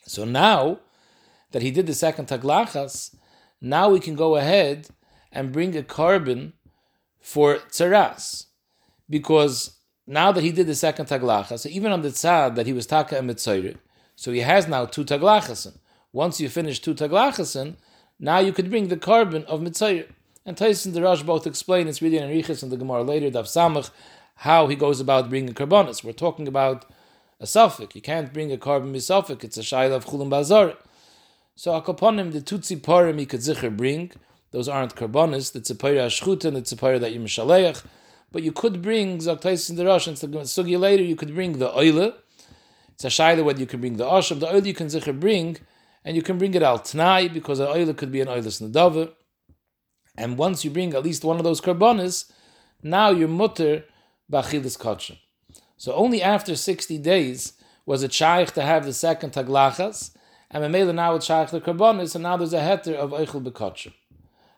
So 0.05 0.25
now, 0.25 0.81
that 1.53 1.63
he 1.63 1.71
did 1.71 1.87
the 1.87 1.95
second 1.95 2.27
taglachas, 2.27 3.15
now 3.61 3.89
we 3.91 4.01
can 4.01 4.17
go 4.17 4.35
ahead 4.35 4.89
and 5.31 5.53
bring 5.53 5.77
a 5.77 5.83
korban 5.83 6.55
for 7.21 7.59
tzaras. 7.71 8.47
Because 9.09 9.77
now 10.05 10.33
that 10.33 10.43
he 10.43 10.51
did 10.51 10.67
the 10.67 10.75
second 10.75 11.07
taglachas, 11.07 11.61
so 11.61 11.69
even 11.69 11.93
on 11.93 12.03
the 12.03 12.09
tzad 12.09 12.57
that 12.57 12.67
he 12.67 12.73
was 12.73 12.87
taka 12.87 13.17
and 13.17 13.41
so 14.17 14.33
he 14.33 14.41
has 14.41 14.67
now 14.67 14.87
two 14.87 15.05
taglachasin. 15.05 15.79
Once 16.13 16.41
you 16.41 16.49
finish 16.49 16.81
two 16.81 16.95
taglachasin, 16.95 17.77
now 18.19 18.41
you 18.41 18.53
could 18.53 18.71
bring 18.71 18.89
the 18.89 18.97
korban 18.97 19.45
of 19.45 19.61
mitzayre. 19.61 20.09
And 20.49 20.57
Tyson 20.57 20.95
the 20.95 21.03
Rosh 21.03 21.23
both 21.23 21.47
explain, 21.47 21.89
it's 21.89 22.01
really 22.01 22.17
in 22.17 22.27
Arichas 22.27 22.63
and 22.63 22.73
the 22.73 22.79
Gemara 22.79 23.03
later, 23.03 23.29
Dav 23.29 23.45
Samach, 23.45 23.91
how 24.37 24.67
he 24.67 24.77
goes 24.77 24.99
about 24.99 25.29
bringing 25.29 25.53
korbanos. 25.53 26.03
We're 26.03 26.13
talking 26.13 26.49
about 26.49 26.87
a 27.39 27.45
safek. 27.45 27.95
You 27.95 28.01
can't 28.01 28.33
bring 28.33 28.51
a 28.51 28.57
korban 28.57 28.91
misafik. 28.91 29.45
It's 29.45 29.59
a 29.59 29.61
shayla 29.61 29.97
of 29.97 30.07
chulim 30.07 30.31
bazar. 30.31 30.73
So 31.55 31.79
akoponim 31.79 32.33
the 32.33 32.41
tutzi 32.41 32.81
parim 32.81 33.19
he 33.19 33.27
could 33.27 33.41
zicher 33.41 33.77
bring. 33.77 34.11
Those 34.53 34.71
aren't 34.71 34.97
karbonis. 34.97 35.53
The 35.53 35.61
tzipayra 35.61 36.07
ashchuta 36.07 36.47
and 36.47 36.57
the 36.57 36.63
tzipayra 36.63 36.99
that 37.01 37.13
you 37.13 37.21
mishaleach. 37.21 37.85
But 38.33 38.43
you 38.43 38.53
could 38.53 38.81
bring 38.81 39.19
zaktais 39.19 39.69
in 39.69 39.77
the 39.77 39.85
rosh 39.85 40.07
and 40.07 40.17
sugi 40.17 40.81
later. 40.81 41.03
You 41.03 41.17
could 41.17 41.35
bring 41.35 41.59
the 41.59 41.69
oile. 41.77 42.15
It's 42.95 43.05
a 43.05 43.09
shayla 43.09 43.45
whether 43.45 43.61
you 43.61 43.67
can 43.67 43.81
bring 43.81 43.99
the 43.99 44.07
oshav. 44.07 44.41
The 44.41 44.47
oile 44.47 44.67
you 44.67 44.73
can 44.73 44.87
zicher 44.87 45.21
bring, 45.21 45.59
and 46.07 46.17
you 46.17 46.23
can 46.23 46.39
bring 46.39 46.55
it 46.55 46.63
al 46.63 46.79
tnai 46.79 47.31
because 47.31 47.59
the 47.59 47.69
oile 47.69 47.93
could 47.93 48.11
be 48.11 48.23
an 48.23 48.29
oilis 48.29 48.63
nadava. 48.63 49.13
And 50.19 50.37
once 50.37 50.65
you 50.65 50.71
bring 50.71 50.93
at 50.93 51.05
least 51.05 51.25
one 51.25 51.39
of 51.39 51.45
those 51.45 51.63
karbonis, 51.63 52.31
now 52.83 53.09
you're 53.11 53.29
mutter 53.29 53.85
bachilis 54.31 54.77
kachim. 54.77 55.19
So 55.77 55.95
only 55.95 56.21
after 56.23 56.55
sixty 56.57 56.99
days 56.99 57.55
was 57.87 58.03
it 58.03 58.13
shaykh 58.13 58.51
to 58.53 58.63
have 58.63 58.85
the 58.85 58.93
second 58.93 59.33
taglachas 59.33 60.11
and 60.51 60.65
Mamela 60.65 60.95
now 60.95 61.15
it's 61.15 61.27
Shaykh 61.27 61.51
the 61.51 61.61
Karbonis, 61.61 62.15
and 62.15 62.23
now 62.23 62.37
there's 62.37 62.55
a 62.55 62.61
heter 62.61 62.95
of 62.95 63.11
Eichel 63.11 63.43
Bekotcher. 63.45 63.93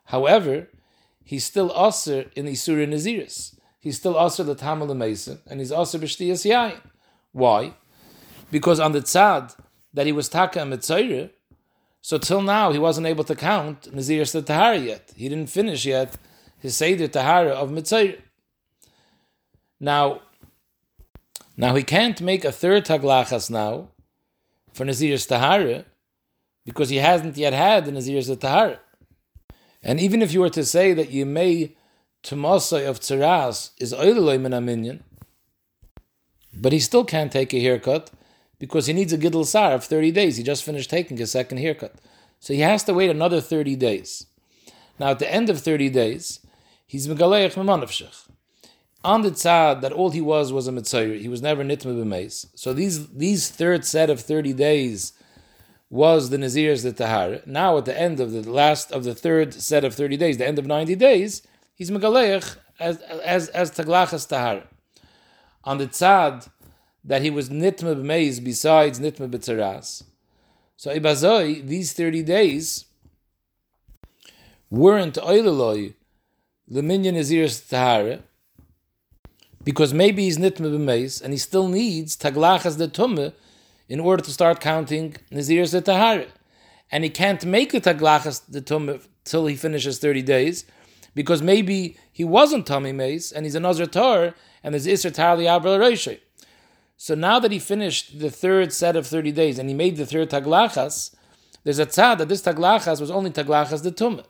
However, 0.06 0.68
he's 1.24 1.44
still 1.44 1.72
Aser 1.76 2.30
in 2.36 2.46
Isura 2.46 2.86
Naziris. 2.86 3.56
He's 3.78 3.96
still 3.96 4.20
Aser 4.20 4.44
the 4.44 4.54
Tamal 4.54 4.96
Mason, 4.96 5.40
and 5.48 5.60
he's 5.60 5.72
Aser 5.72 5.98
B'Shtiyas 5.98 6.48
Yain. 6.48 6.80
Why? 7.32 7.74
Because 8.50 8.78
on 8.80 8.92
the 8.92 9.00
tzad 9.00 9.56
that 9.92 10.06
he 10.06 10.12
was 10.12 10.28
Taka 10.28 10.60
Mitzayre, 10.60 11.30
so 12.00 12.18
till 12.18 12.42
now 12.42 12.72
he 12.72 12.78
wasn't 12.78 13.06
able 13.06 13.24
to 13.24 13.34
count 13.34 13.82
Naziris 13.94 14.32
the 14.32 14.42
Tahara 14.42 14.78
yet. 14.78 15.12
He 15.16 15.28
didn't 15.28 15.48
finish 15.48 15.84
yet 15.84 16.16
his 16.58 16.76
Seder 16.76 17.08
Tahara 17.08 17.50
of 17.50 17.70
Mitzayre. 17.70 18.20
Now, 19.78 20.22
now 21.56 21.74
he 21.74 21.82
can't 21.82 22.20
make 22.20 22.44
a 22.44 22.52
third 22.52 22.84
Taglachas 22.84 23.50
now, 23.50 23.88
for 24.72 24.84
Nazir's 24.84 25.26
Tahara, 25.26 25.84
because 26.64 26.90
he 26.90 26.96
hasn't 26.96 27.36
yet 27.36 27.52
had 27.52 27.84
the 27.84 27.92
Naziris 27.92 28.38
Tahara. 28.38 28.78
And 29.82 29.98
even 29.98 30.20
if 30.22 30.32
you 30.32 30.40
were 30.40 30.50
to 30.50 30.64
say 30.64 30.92
that 30.92 31.10
you 31.10 31.24
may 31.24 31.76
Tumasai 32.22 32.86
of 32.86 33.00
Tsaras 33.00 33.70
is 33.78 33.94
Oilulay 33.94 34.38
Minaminyan, 34.38 35.00
but 36.52 36.72
he 36.72 36.78
still 36.78 37.04
can't 37.04 37.32
take 37.32 37.54
a 37.54 37.60
haircut 37.60 38.10
because 38.60 38.86
he 38.86 38.92
needs 38.92 39.12
a 39.12 39.18
Gidl 39.18 39.44
Sar 39.44 39.72
of 39.72 39.84
30 39.84 40.12
days. 40.12 40.36
He 40.36 40.44
just 40.44 40.62
finished 40.62 40.90
taking 40.90 41.16
his 41.16 41.32
second 41.32 41.58
haircut. 41.58 41.94
So 42.38 42.54
he 42.54 42.60
has 42.60 42.84
to 42.84 42.94
wait 42.94 43.10
another 43.10 43.40
30 43.40 43.74
days. 43.74 44.26
Now, 45.00 45.08
at 45.08 45.18
the 45.18 45.32
end 45.32 45.50
of 45.50 45.60
30 45.60 45.88
days, 45.88 46.40
he's 46.86 47.08
Megaleich 47.08 47.54
Mamanavshech. 47.54 48.28
On 49.02 49.22
the 49.22 49.30
tzad 49.30 49.80
that 49.80 49.92
all 49.92 50.10
he 50.10 50.20
was 50.20 50.52
was 50.52 50.68
a 50.68 50.72
mitzayir, 50.72 51.18
he 51.18 51.28
was 51.28 51.40
never 51.40 51.64
nitma 51.64 51.96
b'meis. 51.96 52.46
So 52.54 52.74
these 52.74 53.08
these 53.08 53.48
third 53.48 53.86
set 53.86 54.10
of 54.10 54.20
30 54.20 54.52
days 54.52 55.14
was 55.88 56.28
the 56.28 56.36
Nazir's 56.36 56.82
the 56.82 56.92
Tahar. 56.92 57.40
Now 57.46 57.78
at 57.78 57.86
the 57.86 57.98
end 57.98 58.20
of 58.20 58.32
the 58.32 58.42
last 58.42 58.92
of 58.92 59.04
the 59.04 59.14
third 59.14 59.54
set 59.54 59.84
of 59.84 59.94
30 59.94 60.18
days, 60.18 60.36
the 60.36 60.46
end 60.46 60.58
of 60.58 60.66
90 60.66 60.96
days, 60.96 61.40
he's 61.74 61.90
Megaleich 61.90 62.58
as 62.78 63.00
as 63.00 63.48
as 63.48 63.70
Taglachas 63.70 64.28
Tahar. 64.28 64.64
On 65.64 65.78
the 65.78 65.86
tzad 65.86 66.50
that 67.04 67.22
he 67.22 67.30
was 67.30 67.48
nitma 67.48 67.94
b'meis 67.96 68.42
besides 68.42 69.00
nitma 69.00 69.30
b'tzaras. 69.30 70.04
So 70.76 70.94
ibazoi, 70.94 71.66
these 71.66 71.92
30 71.92 72.22
days 72.22 72.86
weren't 74.70 75.16
oileloi 75.16 75.94
the 76.68 76.82
minyan 76.82 77.16
Nazir's 77.16 77.60
Tahar 77.60 78.20
because 79.64 79.92
maybe 79.92 80.24
he's 80.24 80.38
nitme 80.38 80.70
b'meis 80.70 81.20
and 81.22 81.32
he 81.32 81.38
still 81.38 81.68
needs 81.68 82.16
taglachas 82.16 82.78
de 82.78 82.88
tumme 82.88 83.32
in 83.88 83.98
order 84.00 84.22
to 84.22 84.30
start 84.30 84.60
counting 84.60 85.16
naziris 85.32 85.72
de 85.72 85.80
tahara, 85.80 86.26
and 86.92 87.02
he 87.02 87.10
can't 87.10 87.44
make 87.44 87.72
the 87.72 87.80
taglachas 87.80 88.48
de 88.50 88.60
tumme 88.60 89.04
till 89.24 89.46
he 89.46 89.56
finishes 89.56 89.98
thirty 89.98 90.22
days, 90.22 90.64
because 91.14 91.42
maybe 91.42 91.96
he 92.12 92.22
wasn't 92.22 92.66
tummy 92.66 92.92
meis 92.92 93.32
and 93.32 93.44
he's 93.44 93.56
a 93.56 93.60
nazir 93.60 93.86
tar 93.86 94.34
and 94.62 94.74
there's 94.74 94.86
isra 94.86 95.10
tarli 95.10 95.46
abra 95.46 95.76
So 97.02 97.14
now 97.14 97.38
that 97.38 97.50
he 97.50 97.58
finished 97.58 98.18
the 98.18 98.30
third 98.30 98.74
set 98.74 98.94
of 98.94 99.06
thirty 99.06 99.32
days 99.32 99.58
and 99.58 99.70
he 99.70 99.74
made 99.74 99.96
the 99.96 100.04
third 100.04 100.28
taglachas, 100.28 101.14
there's 101.64 101.78
a 101.78 101.86
tzad 101.86 102.18
that 102.18 102.28
this 102.28 102.42
taglachas 102.42 103.00
was 103.00 103.10
only 103.10 103.30
taglachas 103.30 103.82
de 103.82 103.90
tumme. 103.90 104.22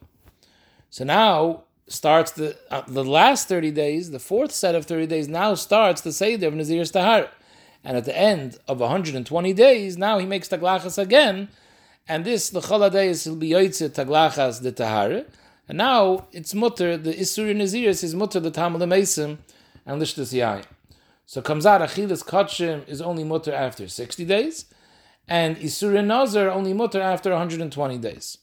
So 0.89 1.03
now 1.03 1.65
starts 1.89 2.31
the 2.31 2.57
uh, 2.71 2.83
the 2.87 3.03
last 3.03 3.49
30 3.49 3.73
days, 3.73 4.13
the 4.13 4.21
fourth 4.21 4.53
set 4.53 4.77
of 4.77 4.87
30 4.87 5.09
days 5.09 5.27
now 5.27 5.57
starts 5.57 6.03
the 6.03 6.13
Seder 6.13 6.47
of 6.47 6.55
Nazir 6.55 6.85
Tahar. 6.85 7.31
And 7.83 7.97
at 7.97 8.05
the 8.05 8.17
end 8.17 8.59
of 8.69 8.79
120 8.79 9.53
days, 9.53 9.97
now 9.99 10.19
he 10.19 10.27
makes 10.27 10.49
Taglachas 10.49 10.97
again. 10.97 11.49
And 12.07 12.25
this, 12.25 12.51
the 12.51 12.61
Chola 12.61 12.89
will 12.89 13.35
be 13.35 13.51
Yoitze 13.51 13.89
Taglachas 13.91 14.63
de 14.63 14.71
Tahar. 14.71 15.25
And 15.67 15.79
now 15.79 16.29
it's 16.31 16.55
mutter, 16.55 16.97
the 16.97 17.15
Isuri 17.15 17.57
Naziris 17.57 18.05
is 18.05 18.15
mutter 18.15 18.39
the 18.39 18.53
Tamal 18.53 18.79
Mesim 18.83 19.39
and 19.85 20.01
Lishtas 20.01 20.33
Yain. 20.33 20.65
So 21.31 21.41
comes 21.41 21.65
out 21.65 21.81
Achilas 21.81 22.25
Kachim 22.25 22.89
is 22.89 23.01
only 23.01 23.23
mutter 23.23 23.55
after 23.55 23.87
60 23.87 24.25
days. 24.25 24.65
And 25.29 25.57
Isuri 25.59 26.05
Nazar 26.05 26.51
only 26.51 26.73
mutter 26.73 27.01
after 27.01 27.31
120 27.31 27.99
days. 27.99 28.39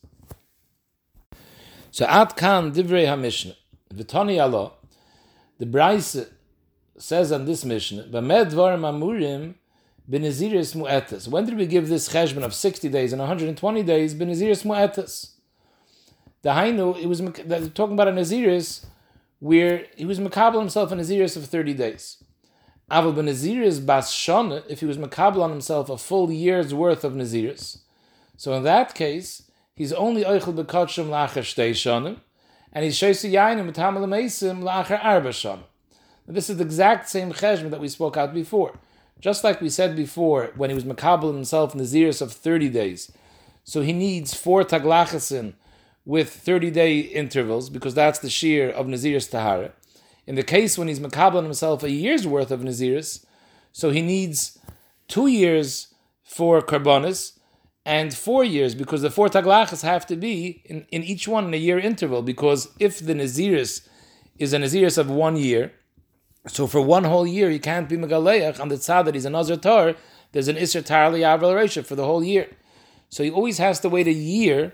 So 1.91 2.06
at 2.06 2.38
kan 2.38 2.72
divrei 2.72 3.06
hamishna. 3.06 3.58
V'tani 3.94 4.41
Allah, 4.41 4.72
the 5.60 5.65
Braise 5.65 6.27
says 6.98 7.34
on 7.34 7.44
this 7.44 7.65
mission, 7.65 8.10
B'med 8.10 8.51
dvarim 8.51 8.86
amurim 8.89 9.56
b'neziris 10.10 10.74
mu'etes. 10.74 11.27
When 11.27 11.46
did 11.46 11.58
we 11.58 11.65
give 11.65 11.89
this 11.89 12.08
cheshbon 12.08 12.46
of 12.46 12.53
60 12.53 12.88
days 12.88 13.12
and 13.12 13.20
120 13.20 13.84
days 13.84 14.15
b'neziris 14.15 14.63
mu'etes? 14.63 15.32
The 16.41 16.51
Hainu, 16.51 16.98
it 16.98 17.08
was 17.08 17.20
talking 17.72 17.96
about 17.96 18.08
a 18.08 18.12
Naziris 18.12 18.86
where 19.39 19.88
he 19.98 20.06
was 20.06 20.20
makabel 20.20 20.60
himself 20.60 20.94
a 20.94 20.96
Naziris 20.96 21.36
of 21.36 21.48
30 21.48 21.74
days. 21.74 22.24
Aval 22.89 23.13
b'Naziris 23.13 23.86
bas 23.86 24.13
shana, 24.13 24.63
if 24.70 24.79
he 24.79 24.86
was 24.86 24.98
makabel 24.98 25.41
on 25.41 25.51
himself 25.51 25.89
a 25.89 25.98
full 25.98 26.32
year's 26.32 26.74
worth 26.74 27.03
of 27.03 27.13
Naziris. 27.13 27.79
So 28.38 28.53
in 28.53 28.63
that 28.63 28.96
case, 28.96 29.44
he's 29.75 29.91
only 29.91 30.24
oichel 30.24 30.56
bekotshim 30.56 31.10
lacher 31.10 31.41
shtei 31.41 31.72
shonim, 31.72 32.22
and 32.72 32.86
he's 32.86 32.98
shoysi 32.98 33.34
yayinim 33.34 33.70
mitamal 33.70 34.06
meisim 34.06 34.63
lacher 34.63 35.03
arba 35.03 35.32
shonim. 35.32 35.63
This 36.25 36.50
is 36.50 36.58
the 36.58 36.63
exact 36.63 37.10
same 37.10 37.34
cheshbon 37.34 37.72
that 37.72 37.82
we 37.82 37.89
spoke 37.89 38.15
out 38.15 38.34
before. 38.34 38.79
Just 39.20 39.44
like 39.44 39.60
we 39.60 39.70
said 39.70 39.96
before, 39.96 40.51
when 40.56 40.70
he 40.70 40.74
was 40.74 40.86
makabel 40.86 41.34
himself 41.34 41.77
zeros 41.77 42.22
of 42.22 42.32
30 42.32 42.70
days, 42.70 43.12
so 43.65 43.82
he 43.82 43.91
needs 43.91 44.34
four 44.34 44.63
taglachasin 44.63 45.56
with 46.06 46.29
30 46.29 46.72
day 46.72 47.00
intervals, 47.00 47.70
because 47.70 47.94
that's 47.94 48.20
the 48.20 48.29
shear 48.29 48.70
of 48.70 48.86
Naziris 48.86 49.29
Tahara. 49.29 49.74
In 50.28 50.36
the 50.36 50.44
case 50.44 50.78
when 50.78 50.90
he's 50.90 51.00
makabel 51.00 51.42
himself 51.42 51.82
a 51.82 51.90
year's 51.90 52.28
worth 52.28 52.52
of 52.52 52.60
Naziris, 52.60 53.26
so 53.72 53.90
he 53.90 54.02
needs 54.02 54.60
two 55.08 55.28
years 55.28 55.94
for 56.24 56.62
karbonis, 56.62 57.38
and 57.86 58.14
four 58.14 58.44
years, 58.44 58.76
because 58.76 59.02
the 59.02 59.10
four 59.10 59.30
taglachas 59.30 59.82
have 59.82 60.06
to 60.08 60.18
be 60.18 60.62
in, 60.66 60.86
in 60.92 61.04
each 61.04 61.26
one 61.26 61.46
in 61.46 61.54
a 61.54 61.58
year 61.58 61.80
interval, 61.80 62.22
because 62.22 62.68
if 62.80 63.00
the 63.00 63.14
Naziris 63.14 63.88
is 64.38 64.54
a 64.54 64.58
Naziris 64.58 64.98
of 64.98 65.10
one 65.10 65.38
year, 65.38 65.72
so 66.48 66.68
for 66.68 66.82
one 66.82 67.06
whole 67.06 67.26
year 67.26 67.50
he 67.50 67.60
can't 67.60 67.88
be 67.88 67.96
Megaleach 67.96 68.60
on 68.60 68.68
the 68.68 68.76
tzad 68.76 69.06
that 69.06 69.16
he's 69.16 69.24
a 69.24 69.30
Nazir 69.30 69.56
Tar, 69.56 69.96
there's 70.34 70.50
an 70.50 70.58
Isra 70.58 70.84
Tarli 70.84 71.22
Aval 71.22 71.86
for 71.86 71.96
the 71.96 72.04
whole 72.04 72.22
year. 72.22 72.50
So 73.08 73.24
he 73.24 73.32
always 73.32 73.58
has 73.58 73.80
to 73.80 73.90
wait 73.90 74.08
a 74.08 74.14
year 74.14 74.74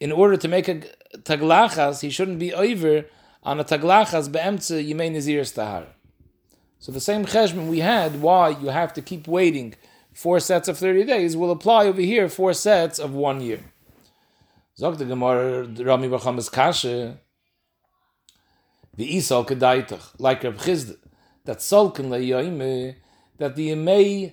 in 0.00 0.10
order 0.10 0.38
to 0.38 0.48
make 0.48 0.66
a 0.66 0.80
taglachas, 1.18 2.00
he 2.00 2.08
shouldn't 2.08 2.38
be 2.38 2.54
over 2.54 3.04
on 3.44 3.60
a 3.60 3.64
taglachas 3.64 4.30
be'emtze 4.30 4.86
yimei 4.86 5.10
Naziris 5.10 5.54
Tahar. 5.54 5.86
So 6.78 6.92
the 6.92 7.00
same 7.00 7.24
cheshbon 7.24 7.68
we 7.68 7.80
had, 7.80 8.20
why 8.20 8.50
you 8.50 8.68
have 8.68 8.92
to 8.94 9.02
keep 9.02 9.26
waiting 9.26 9.74
four 10.12 10.40
sets 10.40 10.68
of 10.68 10.78
30 10.78 11.04
days 11.04 11.36
will 11.36 11.50
apply 11.50 11.86
over 11.86 12.00
here 12.00 12.28
four 12.28 12.52
sets 12.52 12.98
of 12.98 13.14
one 13.14 13.40
year. 13.40 13.60
Zog 14.76 14.98
the 14.98 15.04
Gemara, 15.04 15.66
Rami 15.66 16.08
Bachamas 16.08 16.50
Kashe, 16.50 17.16
the 18.96 19.16
Isal 19.16 19.46
Kedaitach, 19.46 20.14
like 20.18 20.42
Reb 20.42 20.56
Chizd, 20.56 20.96
that 21.44 21.58
Salkin 21.58 22.06
Le'yoime, 22.06 22.96
that 23.38 23.56
the 23.56 23.70
Yemei, 23.70 24.32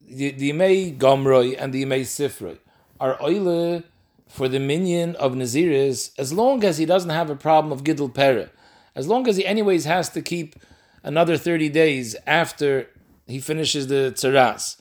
the, 0.00 0.30
the 0.32 0.52
Yemei 0.52 0.96
Gomroi 0.96 1.56
and 1.58 1.72
the 1.72 1.84
Yemei 1.84 2.02
Sifroi 2.02 2.58
are 3.00 3.20
oile 3.22 3.82
for 4.28 4.48
the 4.48 4.58
minion 4.58 5.16
of 5.16 5.32
Naziris 5.32 6.10
as 6.18 6.32
long 6.32 6.64
as 6.64 6.78
he 6.78 6.86
doesn't 6.86 7.10
have 7.10 7.30
a 7.30 7.36
problem 7.36 7.72
of 7.72 7.84
Gidl 7.84 8.12
Pere. 8.12 8.50
As 8.94 9.06
long 9.06 9.28
as 9.28 9.36
he 9.36 9.46
anyways 9.46 9.84
has 9.84 10.08
to 10.10 10.22
keep 10.22 10.56
another 11.02 11.36
30 11.36 11.68
days 11.68 12.16
after 12.26 12.88
he 13.26 13.40
finishes 13.40 13.86
the 13.88 14.12
tzaras. 14.14 14.80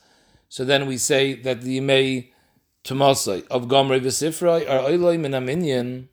So 0.49 0.63
then 0.63 0.87
we 0.87 0.97
say 0.97 1.33
that 1.33 1.61
the 1.61 1.79
Yimei 1.79 2.29
Tumasai 2.83 3.45
of 3.47 3.67
Gomrei 3.67 3.99
V'Sifroi 3.99 4.69
are 4.69 4.89
Oiloi 4.89 5.19
Min 5.19 5.31
Aminyan. 5.31 6.07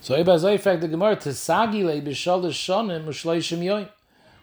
So 0.00 0.14
Ibazai 0.22 0.60
fact 0.60 0.82
the 0.82 0.88
Gemara 0.88 1.16
Tesagile 1.16 2.02
Yoim. 2.02 3.88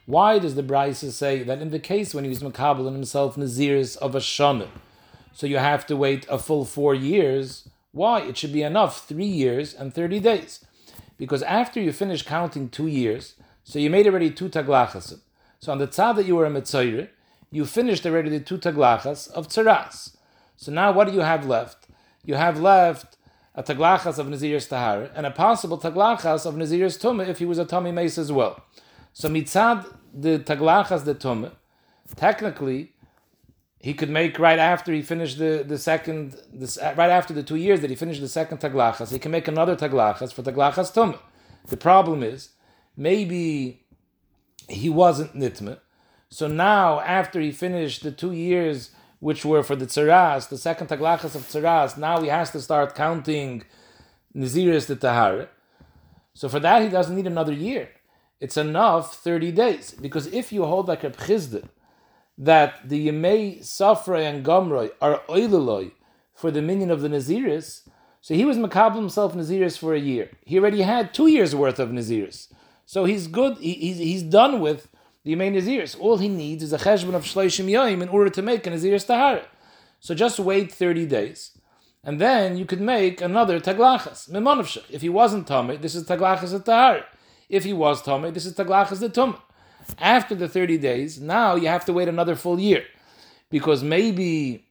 Why 0.05 0.39
does 0.39 0.55
the 0.55 0.63
Brisa 0.63 1.11
say 1.11 1.43
that 1.43 1.61
in 1.61 1.69
the 1.69 1.79
case 1.79 2.13
when 2.13 2.25
he 2.25 2.29
was 2.29 2.43
makabel 2.43 2.91
himself 2.91 3.37
naziris 3.37 3.95
of 3.97 4.15
a 4.15 4.19
shonim, 4.19 4.67
so 5.31 5.47
you 5.47 5.57
have 5.57 5.85
to 5.85 5.95
wait 5.95 6.25
a 6.29 6.37
full 6.37 6.65
four 6.65 6.93
years? 6.93 7.69
Why? 7.93 8.21
It 8.21 8.37
should 8.37 8.51
be 8.51 8.63
enough 8.63 9.07
three 9.07 9.25
years 9.25 9.73
and 9.73 9.93
thirty 9.93 10.19
days, 10.19 10.65
because 11.17 11.43
after 11.43 11.79
you 11.79 11.93
finish 11.93 12.23
counting 12.23 12.67
two 12.67 12.87
years, 12.87 13.35
so 13.63 13.77
you 13.77 13.89
made 13.89 14.07
already 14.07 14.31
two 14.31 14.49
taglachasim. 14.49 15.19
So 15.59 15.71
on 15.71 15.77
the 15.77 15.87
tzad 15.87 16.15
that 16.15 16.25
you 16.25 16.35
were 16.35 16.47
a 16.47 16.49
mitzayir, 16.49 17.09
you 17.51 17.65
finished 17.65 18.03
already 18.05 18.31
the 18.31 18.39
two 18.39 18.57
taglachas 18.57 19.31
of 19.31 19.47
tzaras. 19.47 20.17
So 20.57 20.71
now 20.71 20.91
what 20.91 21.07
do 21.07 21.13
you 21.13 21.19
have 21.19 21.45
left? 21.45 21.87
You 22.25 22.33
have 22.33 22.59
left 22.59 23.15
a 23.53 23.61
taglachas 23.61 24.17
of 24.17 24.27
Nazir's 24.27 24.67
tahar 24.67 25.11
and 25.15 25.27
a 25.27 25.31
possible 25.31 25.77
taglachas 25.77 26.47
of 26.47 26.55
Nazir's 26.55 26.97
tumah 26.97 27.27
if 27.27 27.37
he 27.37 27.45
was 27.45 27.59
a 27.59 27.65
tummy 27.65 27.91
meis 27.91 28.17
as 28.17 28.31
well. 28.31 28.63
So 29.13 29.29
mitzad 29.29 29.85
the 30.11 30.39
taglachas 30.39 31.05
the 31.05 31.13
tumah, 31.13 31.51
technically 32.15 32.92
he 33.83 33.93
could 33.93 34.09
make 34.09 34.39
right 34.39 34.59
after 34.59 34.93
he 34.93 35.01
finished 35.01 35.37
the, 35.37 35.61
the 35.67 35.77
second, 35.77 36.37
this, 36.53 36.77
right 36.95 37.09
after 37.09 37.33
the 37.33 37.43
two 37.43 37.57
years 37.57 37.81
that 37.81 37.89
he 37.89 37.97
finished 37.97 38.21
the 38.21 38.29
second 38.29 38.59
taglachas, 38.61 39.11
he 39.11 39.19
can 39.19 39.29
make 39.29 39.49
another 39.49 39.75
taglachas 39.75 40.31
for 40.31 40.41
taglachas 40.41 40.93
tumah. 40.93 41.19
The 41.67 41.75
problem 41.75 42.23
is, 42.23 42.51
maybe 42.95 43.83
he 44.69 44.89
wasn't 44.89 45.35
nitme. 45.35 45.79
So 46.29 46.47
now, 46.47 47.01
after 47.01 47.41
he 47.41 47.51
finished 47.51 48.03
the 48.03 48.13
two 48.13 48.31
years 48.31 48.91
which 49.19 49.43
were 49.43 49.63
for 49.63 49.75
the 49.75 49.85
tzaras, 49.85 50.47
the 50.47 50.57
second 50.57 50.87
taglachas 50.87 51.35
of 51.35 51.41
tzaras, 51.41 51.97
now 51.97 52.21
he 52.21 52.29
has 52.29 52.51
to 52.51 52.61
start 52.61 52.95
counting 52.95 53.63
Naziris 54.33 54.87
the 54.87 54.95
Tahar. 54.95 55.49
So 56.33 56.47
for 56.47 56.61
that, 56.61 56.83
he 56.83 56.87
doesn't 56.87 57.17
need 57.17 57.27
another 57.27 57.51
year. 57.51 57.89
It's 58.39 58.55
enough 58.55 59.17
30 59.17 59.51
days. 59.51 59.91
Because 59.91 60.27
if 60.27 60.53
you 60.53 60.63
hold 60.63 60.87
like 60.87 61.03
a 61.03 61.09
Chizde, 61.09 61.67
that 62.37 62.87
the 62.87 63.07
Yemei, 63.07 63.59
Safra, 63.59 64.21
and 64.21 64.45
Gomroi 64.45 64.91
are 65.01 65.21
oileloi 65.29 65.91
for 66.33 66.51
the 66.51 66.61
minion 66.61 66.89
of 66.89 67.01
the 67.01 67.07
Naziris, 67.07 67.87
so 68.21 68.33
he 68.33 68.45
was 68.45 68.57
makabel 68.57 68.95
himself 68.95 69.33
Naziris 69.33 69.77
for 69.77 69.93
a 69.93 69.99
year. 69.99 70.31
He 70.45 70.57
already 70.57 70.81
had 70.81 71.13
two 71.13 71.27
years 71.27 71.53
worth 71.53 71.77
of 71.77 71.89
Naziris. 71.89 72.51
So 72.85 73.05
he's 73.05 73.27
good, 73.27 73.57
he, 73.57 73.73
he's, 73.73 73.97
he's 73.97 74.23
done 74.23 74.59
with 74.61 74.87
the 75.23 75.35
main 75.35 75.53
Naziris. 75.53 75.99
All 75.99 76.17
he 76.17 76.29
needs 76.29 76.63
is 76.63 76.73
a 76.73 76.77
cheshbon 76.77 77.15
of 77.15 77.23
Shloshim 77.23 77.65
Yoim 77.65 78.01
in 78.01 78.09
order 78.09 78.29
to 78.29 78.41
make 78.41 78.65
a 78.65 78.71
Naziris 78.71 79.05
Tahara. 79.05 79.45
So 79.99 80.15
just 80.15 80.39
wait 80.39 80.71
30 80.71 81.05
days. 81.05 81.51
And 82.03 82.19
then 82.19 82.57
you 82.57 82.65
could 82.65 82.81
make 82.81 83.21
another 83.21 83.59
Taglachas, 83.59 84.29
Mimonavshich. 84.29 84.83
If 84.89 85.01
he 85.01 85.09
wasn't 85.09 85.47
Tomei, 85.47 85.81
this 85.81 85.95
is 85.95 86.05
Taglachas 86.05 86.53
at 86.53 86.65
Tahara. 86.65 87.05
If 87.47 87.63
he 87.63 87.73
was 87.73 88.01
Tomei, 88.01 88.33
this 88.33 88.45
is 88.45 88.53
Taglachas 88.53 88.99
the 88.99 89.09
Tumah. 89.09 89.39
After 89.99 90.35
the 90.35 90.47
30 90.47 90.77
days, 90.77 91.19
now 91.19 91.55
you 91.55 91.67
have 91.67 91.85
to 91.85 91.93
wait 91.93 92.07
another 92.07 92.35
full 92.35 92.59
year. 92.59 92.83
Because 93.49 93.83
maybe 93.83 94.65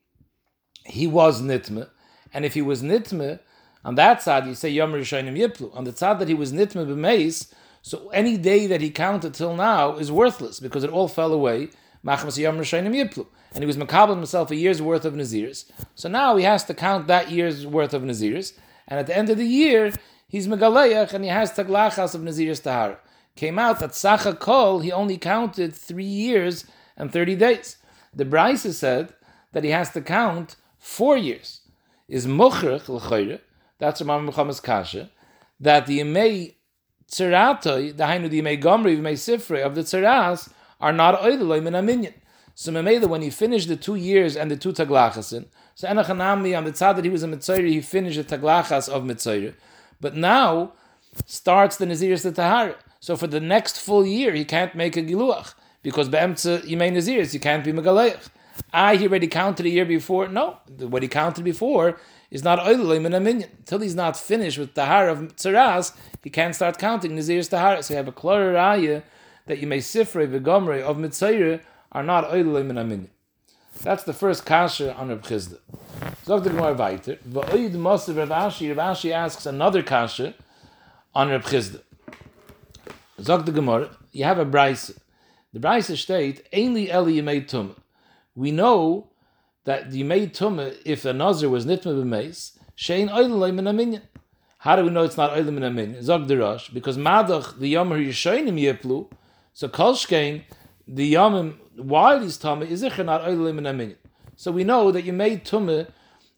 he 0.85 1.07
was 1.07 1.41
Nitme, 1.41 1.89
and 2.35 2.45
if 2.45 2.55
he 2.55 2.63
was 2.63 2.83
Nitme, 2.83 3.39
on 3.85 3.95
that 3.97 4.23
side 4.23 4.47
you 4.47 4.55
say 4.55 4.69
Yom 4.71 4.93
Rishonim 4.93 5.37
Yiplu. 5.37 5.75
On 5.77 5.85
the 5.85 5.93
side 5.93 6.19
that 6.21 6.29
he 6.29 6.35
was 6.35 6.53
Nitme 6.53 6.87
b'meis, 6.87 7.53
so 7.83 8.09
any 8.11 8.37
day 8.37 8.67
that 8.69 8.81
he 8.81 8.91
counted 8.91 9.35
till 9.35 9.57
now 9.57 9.97
is 9.97 10.13
worthless 10.13 10.61
because 10.61 10.85
it 10.85 10.91
all 10.91 11.09
fell 11.09 11.33
away. 11.33 11.71
Machmas 12.05 12.39
Yom 12.39 12.59
Rishonim 12.59 12.95
Yiplu. 12.95 13.27
And 13.55 13.63
he 13.63 13.67
was 13.67 13.77
makabel 13.77 14.17
himself 14.17 14.51
a 14.51 14.57
year's 14.57 14.81
worth 14.81 15.05
of 15.05 15.15
Nazirs. 15.15 15.71
So 15.95 16.09
now 16.09 16.37
he 16.37 16.45
has 16.45 16.65
to 16.65 16.75
count 16.75 17.07
that 17.09 17.31
year's 17.31 17.67
worth 17.67 17.93
of 17.93 18.03
Nazirs. 18.03 18.55
And 18.89 18.99
at 18.99 19.07
the 19.07 19.17
end 19.17 19.31
of 19.31 19.37
the 19.37 19.47
year, 19.47 19.93
he's 20.27 20.49
Megaleach 20.49 21.13
and 21.13 21.25
he 21.25 21.31
has 21.31 21.53
Taglachas 21.53 22.15
of 22.15 22.23
Nazirs 22.23 22.63
Tahara. 22.63 22.99
Came 23.37 23.59
out 23.59 23.81
that 23.81 23.95
Sacha 23.95 24.35
Kol, 24.35 24.81
he 24.81 24.93
only 24.93 25.17
counted 25.17 25.75
three 25.75 26.05
years 26.05 26.65
and 26.97 27.13
30 27.13 27.37
days. 27.37 27.79
The 28.15 28.25
Braise 28.25 28.77
said 28.77 29.15
that 29.53 29.65
he 29.65 29.71
has 29.71 29.91
to 29.91 30.01
count 30.01 30.57
four 30.79 31.17
years. 31.17 31.61
Is 32.09 32.27
Mochrech 32.27 32.89
L'choyre, 32.89 33.41
that's 33.79 34.03
Ramam 34.03 34.25
Muhammad's 34.25 34.61
Kasha, 34.61 35.11
that 35.59 35.87
the 35.87 36.01
Yemei 36.01 36.55
Tzeratoi, 37.11 37.97
the 37.97 38.05
Hainu 38.05 38.29
the 38.29 38.43
Yemei 38.43 38.63
Gomri, 38.63 38.99
Yemei 38.99 39.15
Sifre 39.15 39.65
of 39.65 39.75
the 39.75 39.83
Tzeras, 39.83 40.51
are 40.81 40.93
not 40.93 41.21
Oideloy 41.21 41.63
Min 41.63 41.73
Aminyan. 41.73 42.15
So 42.55 42.71
Mamela, 42.71 43.07
when 43.07 43.23
he 43.23 43.31
finished 43.31 43.69
the 43.69 43.77
two 43.77 43.95
years 43.95 44.37
and 44.37 44.51
the 44.51 44.57
two 44.57 44.73
Taglachasin, 44.73 45.47
so 45.75 45.89
Enochanami, 45.89 46.57
on 46.57 46.65
the 46.65 46.73
tzad 46.73 46.97
that 46.97 47.05
he 47.05 47.11
was 47.11 47.23
a 47.23 47.29
Mitzayr, 47.29 47.67
he 47.67 47.81
finished 47.81 48.17
the 48.17 48.37
Taglachas 48.37 48.89
of 48.89 49.05
Mitzayr. 49.05 49.55
But 50.01 50.17
now 50.17 50.73
starts 51.27 51.77
the 51.77 51.87
Naziris 51.87 52.23
the 52.23 52.33
Tahara. 52.33 52.77
So 53.03 53.17
for 53.17 53.27
the 53.27 53.41
next 53.41 53.81
full 53.81 54.07
year, 54.07 54.33
he 54.33 54.45
can't 54.45 54.77
make 54.77 54.97
a 54.97 55.03
Giluach. 55.03 55.55
Because 55.83 56.09
Be'emtza 56.09 56.63
Yemei 56.63 56.93
Naziris, 56.93 57.35
you 57.35 57.41
can't 57.41 57.65
be 57.65 57.73
Megaleich. 57.73 58.29
I, 58.73 58.95
he 58.95 59.09
already 59.09 59.27
counted 59.27 59.67
a 59.67 59.69
year 59.69 59.85
before. 59.85 60.29
No, 60.29 60.59
what 60.79 61.03
he 61.03 61.09
counted 61.09 61.43
before 61.43 61.99
is 62.31 62.45
not 62.45 62.61
Oilim 62.61 63.05
in 63.05 63.13
a 63.13 63.19
minion. 63.19 63.51
Until 63.59 63.81
he's 63.81 63.97
not 63.97 64.17
finished 64.17 64.57
with 64.57 64.75
Tahara 64.75 65.11
of 65.11 65.35
Tzaras, 65.35 65.97
he 66.23 66.31
can't 66.31 66.55
start 66.55 66.79
counting 66.79 67.17
Nazir's 67.17 67.49
Tahara. 67.49 67.83
So 67.83 67.95
you 67.95 67.97
have 67.97 68.07
a 68.07 68.13
clear 68.13 68.55
raya 68.55 69.03
that 69.47 69.59
you 69.59 69.67
may 69.67 69.79
sifre 69.79 70.29
v'gomre 70.29 70.81
of 70.81 70.97
Mitzayr 70.97 71.61
are 71.91 72.05
not 72.05 72.31
Oilim 72.31 72.71
in 72.71 72.79
a 72.79 72.85
minion. 72.85 73.11
That's 73.83 74.05
the 74.05 74.13
first 74.13 74.47
kasha 74.47 74.95
on 74.95 75.09
Reb 75.09 75.25
Chizda. 75.25 75.59
Zog 76.25 76.45
the 76.45 76.51
Gemara 76.51 76.75
weiter. 76.75 77.17
V'oid 77.29 77.73
Mosav 77.73 78.19
Rav 78.19 78.29
Ashi, 78.29 78.69
Rav 78.69 78.97
Ashi 78.97 79.11
asks 79.11 79.45
another 79.45 79.83
kasha 79.83 80.35
on 81.17 81.31
Reb 81.31 81.43
Chizda. 81.43 81.81
Zog 83.23 83.47
the 83.47 83.53
Gemara, 83.53 83.97
you 84.11 84.25
have 84.25 84.41
a 84.41 84.45
brisa. 84.45 84.99
The 85.53 85.61
brisa 85.61 85.97
state, 85.97 86.51
Ainli 86.53 86.89
Eli 86.89 87.21
Yemei 87.21 87.49
Tumah. 87.49 87.77
We 88.35 88.51
know 88.51 89.11
that 89.65 89.93
the 89.93 90.03
Yemei 90.03 90.33
Tumah, 90.33 90.77
if 90.85 91.05
a 91.05 91.13
Nazir 91.13 91.49
was 91.49 91.65
Nitma 91.65 92.03
b'meis, 92.03 92.59
Shein 92.77 93.09
Oilim 93.09 93.61
in 93.61 93.67
a 93.69 93.73
minion. 93.73 94.03
How 94.59 94.75
do 94.75 94.85
we 94.85 94.91
know 94.91 95.05
it's 95.05 95.17
not 95.17 95.33
Oilim 95.33 95.57
in 95.57 95.63
a 95.63 95.71
minion? 95.71 96.03
Zog 96.03 96.27
the 96.27 96.37
Rosh, 96.37 96.71
because 96.71 96.99
Madach, 96.99 97.59
the 97.61 97.69
Yom 97.69 97.91
Yishoinim 97.91 98.61
Yiplu, 98.61 99.09
so 99.53 99.69
Kolshkein, 99.69 100.43
the 100.89 101.07
Yom, 101.07 101.61
while 101.77 102.21
he's 102.21 102.39
Tumah, 102.39 102.69
is 102.69 102.83
it 102.83 103.05
not 103.05 103.23
Oilim 103.23 103.59
in 103.59 103.67
a 103.67 103.73
minion. 103.73 103.99
So 104.35 104.51
we 104.51 104.65
know 104.65 104.91
that 104.91 105.05
Yemei 105.05 105.45
Tumah 105.45 105.89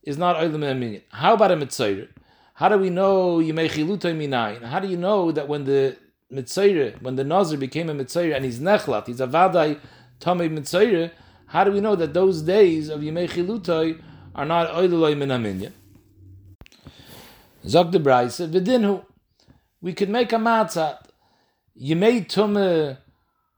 is 0.03 0.18
not 0.18 0.37
Oilim 0.37 0.57
in 0.57 0.64
a 0.64 0.75
minion. 0.75 1.03
How 1.12 1.33
about 1.33 1.51
a 1.51 1.57
Mitzayr? 1.57 2.09
How 2.53 2.68
do 2.68 2.77
we 2.77 2.90
know 2.90 3.38
Yemei 3.38 3.70
Chilutay 3.70 4.14
Minayin? 4.14 4.64
How 4.64 4.81
do 4.81 4.88
you 4.88 4.99
know 4.99 5.33
that 5.33 5.49
when 5.49 5.64
the 5.64 5.97
Mitzayr, 6.33 7.01
when 7.03 7.17
the 7.17 7.25
Nazir 7.25 7.59
became 7.59 7.91
a 7.91 7.95
Mitzayr 7.95 8.35
and 8.35 8.45
he's 8.45 8.59
Nechlat, 8.59 9.07
he's 9.07 9.21
a 9.21 9.27
Vadai 9.27 9.79
Tamei 10.21 10.51
Mitzayr, 10.51 11.11
how 11.47 11.65
do 11.65 11.73
we 11.73 11.81
know 11.81 11.95
that 11.95 12.15
those 12.15 12.43
days 12.43 12.89
of 12.89 13.01
Yemei 13.01 13.29
Chilutay 13.29 14.01
are 14.35 14.45
not 14.45 14.71
Oilulay 14.71 15.17
Min 15.17 15.29
Aminya? 15.29 15.73
Zog 17.67 17.93
the 17.93 18.01
Braise, 18.01 18.39
Vidinhu, 18.41 19.05
we 19.81 19.93
could 19.93 20.09
make 20.09 20.33
a 20.33 20.37
matzat. 20.37 20.99
Yemei 21.81 22.27
Tume 22.27 22.99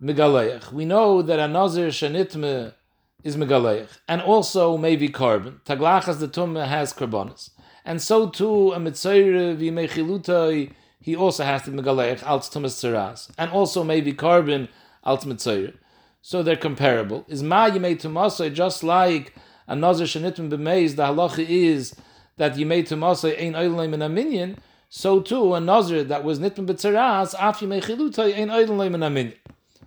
Megaleich. 0.03 0.73
We 0.73 0.85
know 0.85 1.23
that 1.23 1.39
a 1.39 1.49
Nazir 1.49 1.89
Shanitme 1.89 2.75
is 3.23 3.37
Megaleich, 3.37 3.89
and 4.09 4.21
also 4.21 4.77
maybe 4.77 5.09
korban. 5.09 5.61
Taglachas 5.63 6.19
the 6.19 6.29
Tume 6.29 6.67
has 6.67 6.93
carbonis. 6.93 7.51
And 7.85 8.03
so 8.03 8.29
too 8.29 8.73
a 8.73 8.79
Mitzayr 8.79 9.57
Yemei 9.57 9.89
Chilutay 9.89 10.73
he 11.07 11.15
also 11.15 11.45
has 11.45 11.63
to 11.63 11.71
megaleich 11.71 12.27
als 12.27 12.51
tumas 12.51 13.31
and 13.39 13.53
also 13.53 13.85
maybe 13.85 14.13
korban 14.13 14.67
als 15.05 15.25
mitzayir. 15.25 15.75
So 16.21 16.43
they're 16.43 16.57
comparable. 16.57 17.25
Is 17.29 17.45
ma 17.45 17.71
yimei 17.71 17.95
tumasay 17.97 18.53
just 18.53 18.83
like 18.83 19.33
a 19.69 19.77
nazir 19.77 20.07
shenitim 20.07 20.51
b'meiz? 20.51 20.97
The 20.97 21.05
halacha 21.05 21.49
is 21.49 21.95
that 22.39 22.57
yimei 22.57 22.83
tumasay 22.83 23.41
ein 23.41 23.53
oilim 23.53 23.95
in 23.95 24.03
a 24.03 24.09
minyan. 24.09 24.57
So 24.89 25.21
too 25.21 25.55
a 25.55 25.61
nazir 25.61 26.03
that 26.03 26.25
was 26.25 26.41
nitim 26.41 26.67
b'tzeras 26.67 27.37
af 27.39 27.61
yimei 27.61 27.85
chilutay 27.85 28.37
ein 28.37 28.49
oilim 28.49 28.97
in 28.97 29.05
a 29.05 29.09
minyan. 29.09 29.39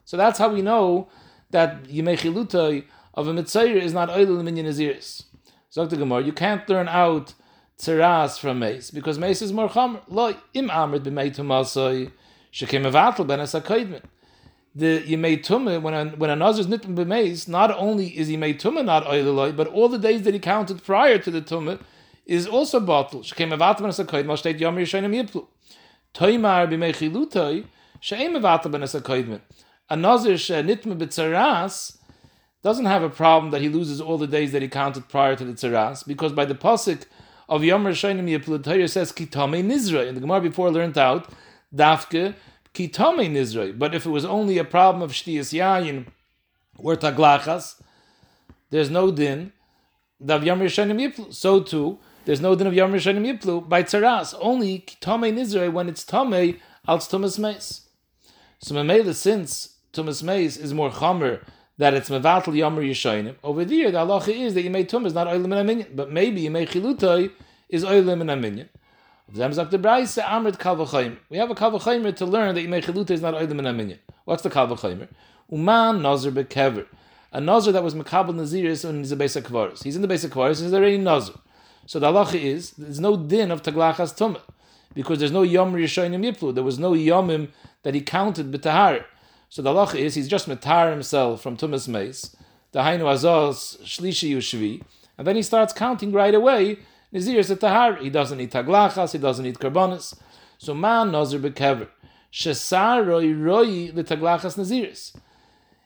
So 0.06 0.16
that's 0.16 0.40
how 0.40 0.48
we 0.48 0.62
know 0.62 1.10
that 1.50 1.84
yimei 1.84 2.18
chilutay 2.18 2.86
of 3.14 3.28
a 3.28 3.34
mitzayir 3.34 3.76
is 3.76 3.92
not 3.92 4.08
oilim 4.08 4.46
minyan 4.46 4.68
naziris. 4.68 5.24
Zok 5.70 5.90
the 5.90 5.98
Gemara, 5.98 6.24
you 6.24 6.32
can't 6.32 6.68
learn 6.70 6.88
out 6.88 7.34
tzeras 7.80 8.38
from 8.38 8.60
meis 8.60 8.92
because 8.92 9.18
meis 9.18 9.42
is 9.42 9.54
more 9.54 9.70
chomer. 9.70 10.02
Lo 10.08 10.36
im 10.54 10.70
amrit 10.70 11.02
b'mei 11.02 11.34
tumasoi 11.36 12.12
shekim 12.52 12.90
avatel 12.90 13.26
ben 13.26 13.40
asakoidmin. 13.40 14.04
The 14.76 15.02
yemei 15.02 15.44
tumah 15.44 15.82
when 15.82 15.94
a 15.94 16.06
when 16.10 16.30
a 16.30 16.50
is 16.50 16.68
nitin 16.68 16.96
b'meis, 16.96 17.48
not 17.48 17.72
only 17.72 18.08
is 18.18 18.28
he 18.28 18.38
made 18.38 18.64
not 18.64 19.06
oileloi, 19.06 19.56
but 19.56 19.68
all 19.68 19.90
the 19.90 19.98
days 19.98 20.24
that 20.24 20.34
he 20.34 20.40
counted 20.40 20.84
prior 20.84 21.18
to 21.18 21.32
the 21.32 21.42
tumah 21.42 21.82
is 22.26 22.46
also 22.46 22.80
bottle. 22.80 23.22
Shekim 23.22 23.58
avatel 23.58 23.80
ben 23.80 23.90
asakoidmin. 23.90 24.26
Mal 24.26 24.56
yom 24.56 24.76
yishanim 24.76 25.16
yiplu. 25.16 25.48
Toimar 26.14 26.70
b'mei 26.70 26.94
chilutoi 26.94 27.66
sheim 28.02 28.38
avatel 28.38 28.72
ben 28.72 28.82
asakoidmin. 28.82 29.42
A 29.90 29.96
nazir 29.96 30.38
she 30.38 30.54
nitma 30.54 30.98
b'tzeras 30.98 31.98
doesn't 32.62 32.86
have 32.86 33.04
a 33.04 33.10
problem 33.10 33.52
that 33.52 33.62
he 33.62 33.70
loses 33.70 34.02
all 34.02 34.18
the 34.18 34.28
days 34.28 34.52
that 34.52 34.62
he 34.62 34.68
counted 34.68 35.08
prior 35.08 35.34
to 35.36 35.46
the 35.46 35.54
tzeras 35.54 36.06
because 36.06 36.34
by 36.34 36.44
the 36.44 36.54
pasuk 36.54 37.06
of 37.50 37.64
Yom 37.64 37.84
Rishonim 37.84 38.30
Yiplu, 38.30 38.64
Torah 38.64 38.88
says 38.88 39.12
Kitame 39.12 39.64
Nizra. 39.64 40.08
And 40.08 40.16
the 40.16 40.22
Gemara 40.22 40.40
before 40.40 40.72
learned 40.72 40.98
out 40.98 41.28
Dafke 41.76 42.36
Kitame 42.74 43.30
Nizra. 43.32 43.78
But 43.78 43.96
if 43.96 44.06
it 44.06 44.10
was 44.10 44.24
only 44.24 44.60
a 44.60 44.64
problem 44.64 45.02
of 45.02 45.12
Shtiyas 45.12 45.52
Yayin 45.52 46.06
or 46.78 46.96
Taglachas, 46.96 47.82
there's 48.70 48.92
no 48.92 49.12
din 49.12 49.52
of 50.28 50.44
Yom 50.44 50.60
Rishonim 50.60 51.02
Yiplu. 51.02 51.34
So 51.34 51.60
too, 51.60 51.98
there's 52.26 52.40
no 52.40 52.54
din 52.56 52.68
of 52.68 52.74
Yom 52.76 52.94
Rishonim 52.94 53.26
Yiplu 53.26 53.68
by 53.68 53.82
Tzaras. 53.82 54.36
Only 54.40 54.86
Kitame 54.88 55.34
Nizra 55.34 55.74
when 55.74 55.90
it's 55.90 56.06
Tame 56.06 56.60
als 56.88 57.10
Tumas 57.10 57.40
Meis. 57.40 57.88
So 58.60 58.76
Mamela, 58.76 59.16
since 59.16 59.78
Tumas 59.92 60.22
Meis 60.22 60.56
is 60.56 60.72
more 60.72 60.92
Chomer 60.92 61.44
that 61.80 61.94
it's 61.94 62.10
mevatel 62.10 62.54
yomer 62.54 62.86
yishoinim. 62.88 63.36
Over 63.42 63.64
there, 63.64 63.90
the 63.90 64.00
halacha 64.00 64.38
is 64.38 64.54
that 64.54 64.64
you 64.64 64.70
may 64.70 64.84
tum 64.84 65.06
is 65.06 65.14
not 65.14 65.28
oilim 65.28 65.46
in 65.46 65.54
a 65.54 65.64
minyan, 65.64 65.88
but 65.96 66.12
maybe 66.12 66.42
you 66.42 66.52
may 66.52 66.66
chilutai 66.66 67.32
is 67.70 67.86
oilim 67.86 68.20
in 68.20 68.30
a 68.30 68.36
minyan. 68.36 68.68
Them 69.30 69.54
zak 69.54 69.70
the 69.70 69.80
brayse 69.80 70.22
amrit 70.22 70.58
kalvachayim. 70.58 71.16
We 71.30 71.38
have 71.38 71.50
a 71.50 71.56
kalvachayim 71.56 72.14
to 72.18 72.26
learn 72.26 72.54
that 72.56 72.62
you 72.62 72.68
may 72.68 72.82
chilutai 72.82 73.12
is 73.12 73.22
not 73.22 73.34
oilim 73.34 73.60
in 73.60 73.66
a 73.66 73.72
minyan. 73.72 74.00
What's 74.26 74.44
the 74.44 74.50
kalvachayim? 74.50 75.08
Uman 75.50 76.02
nazir 76.02 76.32
bekever. 76.32 76.86
A 77.32 77.40
nazir 77.40 77.72
that 77.72 77.84
was 77.84 77.96
makabel 77.96 78.36
naziris 78.36 78.84
when 78.84 78.98
he's 78.98 79.14
a 79.14 79.16
basic 79.16 79.46
kvaris. 79.46 79.82
He's 79.82 79.96
in 79.96 80.02
the 80.02 80.08
basic 80.10 80.34
kvaris. 80.34 80.62
He's 80.62 80.74
already 80.74 80.98
nazir. 80.98 81.36
So 81.86 82.00
the 82.00 82.12
halacha 82.12 82.36
is 82.36 82.72
there's 82.72 83.00
no 83.00 83.16
din 83.16 83.52
of 83.52 83.64
taglachas 83.64 84.18
tumah 84.18 84.42
because 84.94 85.20
there's 85.20 85.32
no 85.32 85.44
yom 85.44 85.74
yishoinim 85.76 86.30
yiplu. 86.30 86.54
There 86.54 86.64
was 86.64 86.78
no 86.78 86.92
yomim 86.92 87.48
that 87.84 87.96
he 87.96 88.02
counted 88.02 88.52
b'tahar. 88.52 89.06
So 89.50 89.62
the 89.62 89.72
halacha 89.72 89.96
is 89.96 90.16
he's 90.16 90.28
just 90.28 90.48
metar 90.48 90.92
himself 90.92 91.42
from 91.42 91.58
tumas 91.58 91.88
meis, 91.88 92.36
the 92.72 92.80
hainu 92.80 93.02
azos 93.02 93.82
shlishi 93.82 94.32
yushvi, 94.32 94.84
and 95.18 95.26
then 95.26 95.36
he 95.36 95.42
starts 95.42 95.74
counting 95.74 96.12
right 96.12 96.34
away. 96.34 96.78
Nizir 97.14 97.50
at 97.50 97.60
tahar. 97.60 97.96
He 97.96 98.12
doesn't 98.12 98.40
eat 98.40 98.52
taglachas. 98.52 99.12
He 99.14 99.18
doesn't 99.18 99.46
eat 99.46 99.58
karbonis. 99.58 100.16
So 100.60 100.76
man 100.76 101.12
nazir 101.12 101.40
bekever 101.40 101.88
shesar 102.32 103.06
roy 103.06 103.34
roi 103.34 103.92
roi 103.92 103.92
litaglachas 103.92 104.56
naziris. 104.56 105.16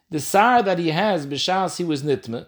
The 0.09 0.19
sar 0.19 0.61
that 0.61 0.77
he 0.77 0.89
has 0.91 1.25
b'shas 1.25 1.77
he 1.77 1.85
was 1.85 2.03
nitme. 2.03 2.45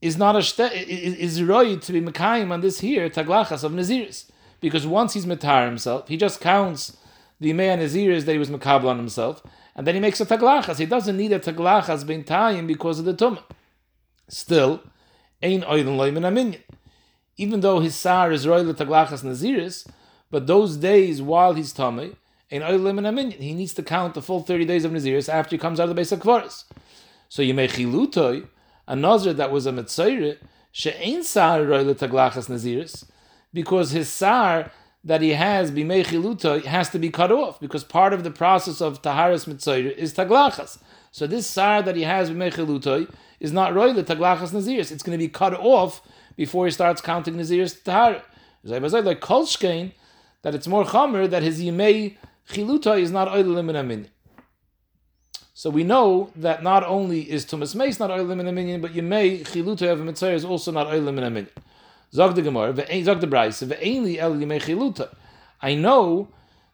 is 0.00 0.16
not 0.16 0.36
a 0.36 0.38
shte- 0.38 0.72
is 0.86 1.42
right 1.42 1.82
to 1.82 1.92
be 1.92 2.00
mekayim 2.00 2.52
on 2.52 2.60
this 2.60 2.78
here 2.78 3.10
taglachas 3.10 3.64
of 3.64 3.72
naziris 3.72 4.30
because 4.60 4.86
once 4.86 5.14
he's 5.14 5.26
metar 5.26 5.66
himself, 5.66 6.08
he 6.08 6.16
just 6.16 6.40
counts 6.40 6.96
the 7.40 7.52
Yimei 7.52 7.78
Naziris 7.78 8.24
that 8.24 8.32
he 8.32 8.38
was 8.38 8.50
makabel 8.50 8.86
on 8.86 8.96
himself, 8.96 9.42
and 9.76 9.86
then 9.86 9.94
he 9.94 10.00
makes 10.00 10.20
a 10.20 10.26
taglachas. 10.26 10.78
He 10.78 10.86
doesn't 10.86 11.16
need 11.16 11.32
a 11.32 11.38
taglachas 11.38 12.26
time 12.26 12.66
because 12.66 12.98
of 12.98 13.04
the 13.04 13.14
tumah. 13.14 13.42
Still, 14.26 14.82
ein 15.42 15.60
oiden 15.62 15.96
loy 15.96 16.10
min 16.10 16.56
Even 17.36 17.60
though 17.60 17.80
his 17.80 17.94
sar 17.94 18.32
is 18.32 18.48
royal 18.48 18.72
taglachas 18.72 19.22
naziris, 19.22 19.86
but 20.30 20.46
those 20.46 20.78
days 20.78 21.20
while 21.20 21.52
he's 21.52 21.74
tummy, 21.74 22.16
ein 22.50 22.62
oiden 22.62 23.14
min 23.14 23.30
he 23.32 23.52
needs 23.52 23.74
to 23.74 23.82
count 23.82 24.14
the 24.14 24.22
full 24.22 24.40
thirty 24.40 24.64
days 24.64 24.86
of 24.86 24.92
naziris 24.92 25.28
after 25.28 25.54
he 25.54 25.58
comes 25.58 25.78
out 25.78 25.84
of 25.84 25.90
the 25.90 25.94
base 25.94 26.10
of 26.10 26.20
kvaris. 26.20 26.64
So 27.28 27.42
you 27.42 27.52
make 27.52 27.72
chilutoy, 27.72 28.48
a 28.88 28.96
nazir 28.96 29.34
that 29.34 29.52
was 29.52 29.66
a 29.66 29.72
mitzayre, 29.72 30.38
she'ein 30.72 31.22
sar 31.22 31.62
royal 31.62 31.94
taglachas 31.94 32.48
naziris, 32.48 33.04
because 33.52 33.90
his 33.90 34.08
sar 34.08 34.72
that 35.06 35.22
he 35.22 35.30
has 35.30 35.70
bimei 35.70 36.64
has 36.64 36.90
to 36.90 36.98
be 36.98 37.10
cut 37.10 37.30
off 37.30 37.60
because 37.60 37.84
part 37.84 38.12
of 38.12 38.24
the 38.24 38.30
process 38.30 38.80
of 38.80 39.02
taharis 39.02 39.46
mitzayir 39.46 39.96
is 39.96 40.12
taglachas. 40.12 40.78
So 41.12 41.28
this 41.28 41.46
sar 41.46 41.80
that 41.82 41.94
he 41.94 42.02
has 42.02 42.28
bimei 42.28 43.14
is 43.38 43.52
not 43.52 43.72
royal 43.72 43.94
taglachas 43.94 44.50
naziris. 44.50 44.90
It's 44.90 45.04
going 45.04 45.16
to 45.16 45.24
be 45.24 45.28
cut 45.28 45.54
off 45.54 46.02
before 46.36 46.66
he 46.66 46.72
starts 46.72 47.00
counting 47.00 47.36
naziris 47.36 47.80
tahar. 47.84 48.20
Like 48.64 49.20
kolshkein, 49.20 49.92
that 50.42 50.56
it's 50.56 50.66
more 50.66 50.84
chamer 50.84 51.30
that 51.30 51.44
his 51.44 51.62
yimei 51.62 52.16
chilutai 52.48 53.00
is 53.00 53.12
not 53.12 53.28
oil 53.28 53.62
min 53.62 54.08
So 55.54 55.70
we 55.70 55.84
know 55.84 56.30
that 56.34 56.64
not 56.64 56.82
only 56.82 57.30
is 57.30 57.46
tumas 57.46 57.76
meis 57.76 58.00
not 58.00 58.10
oil 58.10 58.24
min 58.24 58.80
but 58.80 58.92
yimei 58.92 59.46
chilutai 59.46 59.92
of 59.92 60.00
mitzayir 60.00 60.34
is 60.34 60.44
also 60.44 60.72
not 60.72 60.88
oil 60.88 61.12
min 61.12 61.46
Zog 62.16 62.34
the 62.34 62.40
Gemara, 62.40 62.74
zog 63.04 63.20
the 63.20 63.26
el 63.28 64.34
yimei. 64.36 65.08
I 65.60 65.74
know 65.74 66.28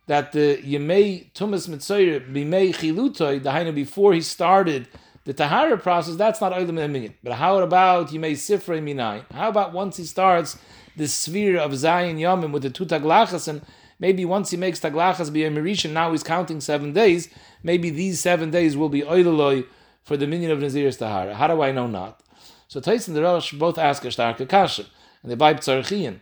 that 0.07 0.31
the 0.31 0.59
yimei 0.63 1.33
tumas 1.33 1.69
mitzoyer 1.69 2.33
bimei 2.33 2.73
chiluta, 2.73 3.43
the 3.43 3.51
hainu 3.51 3.75
before 3.75 4.13
he 4.13 4.21
started 4.21 4.87
the 5.25 5.33
tahara 5.33 5.77
process, 5.79 6.15
that's 6.15 6.41
not 6.41 6.53
oilim 6.53 6.75
minyan. 6.75 7.15
But 7.25 7.33
how 7.33 7.59
about 7.59 8.11
yimei 8.11 8.35
sifrei 8.35 8.81
minai? 8.81 9.25
How 9.33 9.49
about 9.49 9.73
once 9.73 9.97
he 9.97 10.05
starts 10.05 10.59
the 10.97 11.09
sphere 11.09 11.59
of 11.59 11.75
Zion 11.75 12.19
yomim 12.19 12.53
with 12.53 12.63
the 12.63 12.71
two 12.71 12.87
taglachas, 12.87 13.49
and 13.49 13.63
maybe 13.99 14.25
once 14.25 14.51
he 14.51 14.57
makes 14.57 14.79
taglachas 14.79 15.33
be 15.33 15.43
a 15.43 15.51
b'yemirishin, 15.51 15.91
now 15.91 16.13
he's 16.13 16.23
counting 16.23 16.61
seven 16.61 16.93
days, 16.93 17.29
maybe 17.65 17.91
these 17.91 18.21
seven 18.21 18.53
days 18.53 18.77
will 18.77 18.89
be 18.89 19.03
oiloloi 19.03 19.67
for 20.05 20.17
the 20.17 20.29
minyan 20.29 20.53
of 20.53 20.61
Nazir's 20.61 20.99
tahara. 20.99 21.35
How 21.35 21.49
do 21.49 21.63
I 21.63 21.73
know 21.73 21.89
not? 21.89 22.23
So 22.69 22.79
Tais 22.79 23.09
and 23.09 23.17
the 23.17 23.23
Rosh 23.23 23.53
both 23.55 23.77
ask 23.77 24.05
a 24.05 24.13
stark 24.13 24.49
kasha 24.49 24.87
and 25.23 25.31
they 25.31 25.37
buy 25.37 25.55
Ptzarchian. 25.55 26.21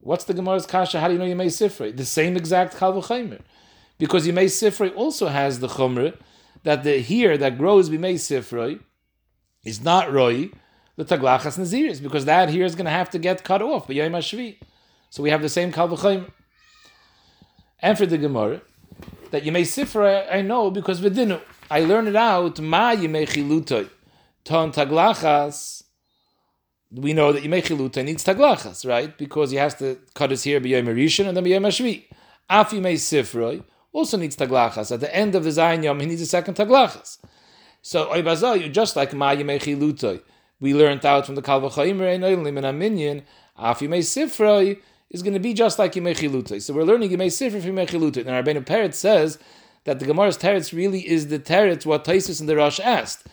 What's 0.00 0.24
the 0.24 0.34
Gemara's 0.34 0.66
kasha? 0.66 0.98
How 1.00 1.08
do 1.08 1.14
you 1.14 1.18
know 1.18 1.26
you 1.26 1.36
may 1.36 1.48
sifrei? 1.48 1.94
The 1.94 2.06
same 2.06 2.36
exact 2.36 2.78
chal 2.78 2.94
v'chaymer. 2.94 3.40
Because 3.98 4.26
you 4.26 4.32
may 4.32 4.46
sifrei 4.46 4.94
also 4.96 5.28
has 5.28 5.60
the 5.60 5.68
chumrah 5.68 6.16
that 6.62 6.84
the 6.84 6.98
here 6.98 7.36
that 7.36 7.58
grows 7.58 7.90
b'mei 7.90 8.14
sifrei 8.14 8.80
is 9.62 9.82
not 9.82 10.10
roi 10.10 10.50
the 10.96 11.04
taglachas 11.04 11.58
naziris 11.58 12.02
because 12.02 12.24
that 12.24 12.48
here 12.48 12.64
is 12.64 12.74
going 12.74 12.86
to 12.86 12.90
have 12.90 13.10
to 13.10 13.18
get 13.18 13.44
cut 13.44 13.60
off 13.60 13.88
by 13.88 13.94
yom 13.94 14.12
hashvi. 14.12 14.56
So 15.10 15.22
we 15.22 15.30
have 15.30 15.42
the 15.42 15.48
same 15.50 15.70
kal 15.70 15.88
v'chaymer. 15.88 16.30
And 17.80 17.98
for 17.98 18.06
the 18.06 18.18
Gemara, 18.18 18.62
that 19.30 19.44
you 19.44 19.52
may 19.52 19.62
sifra, 19.62 20.32
I 20.32 20.40
know 20.40 20.70
because 20.70 21.00
v'dinu. 21.00 21.40
I 21.70 21.80
learned 21.80 22.08
it 22.08 22.16
out, 22.16 22.58
ma 22.58 22.94
yimei 22.94 23.28
chilutoy, 23.28 23.88
ton 24.44 24.72
taglachas, 24.72 25.79
we 26.92 27.12
know 27.12 27.32
that 27.32 27.44
Yimei 27.44 28.04
needs 28.04 28.24
taglachas, 28.24 28.86
right? 28.88 29.16
Because 29.16 29.50
he 29.50 29.56
has 29.58 29.74
to 29.76 29.98
cut 30.14 30.30
his 30.30 30.44
hair 30.44 30.60
b'yom 30.60 30.86
Rishon 30.86 31.28
and 31.28 31.36
then 31.36 31.44
b'yom 31.44 31.66
Hashvi. 31.66 32.04
Af 32.48 32.70
Sifroi 32.70 33.62
also 33.92 34.16
needs 34.16 34.36
taglachas. 34.36 34.90
At 34.90 35.00
the 35.00 35.14
end 35.14 35.34
of 35.34 35.44
the 35.44 35.50
Zayin 35.50 35.84
Yom, 35.84 36.00
he 36.00 36.06
needs 36.06 36.22
a 36.22 36.26
second 36.26 36.54
taglachas. 36.54 37.18
So 37.82 38.06
Oibazah, 38.06 38.60
you 38.60 38.68
just 38.68 38.96
like 38.96 39.12
Ma 39.14 39.34
Yimei. 39.34 40.22
We 40.58 40.74
learned 40.74 41.06
out 41.06 41.26
from 41.26 41.36
the 41.36 41.42
Kal 41.42 41.60
V'chaimer 41.60 42.12
and 42.12 42.24
Oilim 42.24 42.58
and 42.58 42.66
Aminyan, 42.66 43.22
Af 43.56 43.78
Sifroi 43.78 44.78
is 45.10 45.22
going 45.22 45.34
to 45.34 45.40
be 45.40 45.54
just 45.54 45.78
like 45.78 45.92
Yimei. 45.92 46.60
So 46.60 46.74
we're 46.74 46.82
learning 46.82 47.10
Yimei 47.10 47.28
Sifroi 47.28 47.62
from 47.62 47.76
Yimei 47.76 47.88
Chiluta. 47.88 48.18
And 48.18 48.26
Rabbeinu 48.26 48.66
Peretz 48.66 48.94
says 48.94 49.38
that 49.84 50.00
the 50.00 50.06
Gemara's 50.06 50.36
teretz 50.36 50.76
really 50.76 51.08
is 51.08 51.28
the 51.28 51.38
teretz 51.38 51.86
what 51.86 52.04
Taisus 52.04 52.40
and 52.40 52.48
the 52.48 52.56
Rosh 52.56 52.80
asked. 52.80 53.26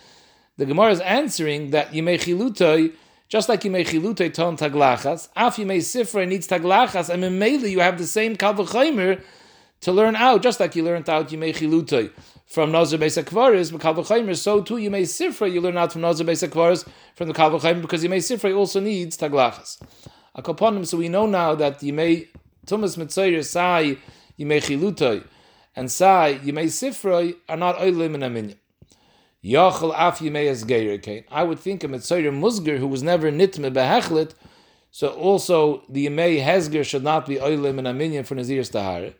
The 0.58 0.66
Gemara 0.66 0.92
is 0.92 1.00
answering 1.02 1.72
that 1.72 1.92
Yimei 1.92 2.20
just 3.30 3.50
like 3.50 3.64
you 3.64 3.72
may 3.72 3.84
chilute 3.84 4.34
ton 4.34 4.58
taglachas, 4.58 5.30
af 5.36 5.58
you 5.58 5.66
may 5.66 5.80
sifra 5.80 6.28
needs 6.28 6.48
taglachas, 6.48 7.10
and 7.10 7.40
mainly 7.40 7.72
you 7.72 7.80
have 7.80 7.98
the 7.98 8.08
same 8.08 8.36
kalvachaymer 8.36 9.22
to 9.82 9.92
learn 9.92 10.16
out, 10.16 10.42
just 10.42 10.60
like 10.60 10.76
you 10.76 10.84
learned 10.84 11.10
out 11.10 11.32
you 11.32 11.38
may 11.38 11.54
chilute 11.54 12.12
from 12.46 12.72
Nazir 12.72 12.98
Beis 12.98 13.22
Akvaris, 13.22 13.72
but 13.72 13.82
kalvachaymer, 13.82 14.36
so 14.36 14.62
too 14.62 14.78
you 14.78 14.90
may 14.90 15.04
sifra, 15.04 15.52
you 15.52 15.60
learn 15.60 15.78
out 15.78 15.92
from 15.92 16.02
Nazir 16.02 16.26
Beis 16.26 16.48
Akvaris 16.48 16.88
from 17.16 17.28
the 17.28 17.34
kalvachaymer, 17.34 17.82
because 17.82 18.04
you 18.04 18.10
may 18.10 18.20
sifra 18.20 18.56
also 18.56 18.80
needs 18.80 19.18
taglachas. 19.18 19.82
A 20.34 20.42
Akoponim, 20.42 20.86
so 20.86 20.98
we 20.98 21.10
know 21.10 21.26
now 21.26 21.56
that 21.56 21.82
you 21.82 21.94
may 21.94 22.28
tumas 22.68 22.98
mitzayir 22.98 23.44
sai 23.44 23.98
you 24.36 24.46
may 24.46 24.60
chilute 24.60 25.24
and 25.76 25.92
sai 25.92 26.40
you 26.44 26.54
may 26.54 26.66
sifra 26.66 27.34
are 27.50 27.58
not 27.58 27.78
oilim 27.78 28.14
in 28.14 28.24
a 28.24 28.30
minyan. 28.30 28.56
Yachal 29.44 29.94
af 29.96 30.20
Yimeas 30.20 30.66
Geir 30.66 31.24
I 31.30 31.44
would 31.44 31.60
think 31.60 31.84
a 31.84 31.88
Mitzayir 31.88 32.32
Musger 32.32 32.80
who 32.80 32.88
was 32.88 33.04
never 33.04 33.32
nitme 33.32 33.72
behechlet, 33.72 34.34
so 34.90 35.10
also 35.10 35.84
the 35.90 36.08
Yimei 36.08 36.44
Hesger 36.44 36.84
should 36.84 37.04
not 37.04 37.28
be 37.28 37.36
oilim 37.36 37.78
and 37.78 37.88
a 37.88 37.94
minion 37.94 38.24
for 38.24 38.36
Nazir's 38.36 38.70
Tahara. 38.70 39.14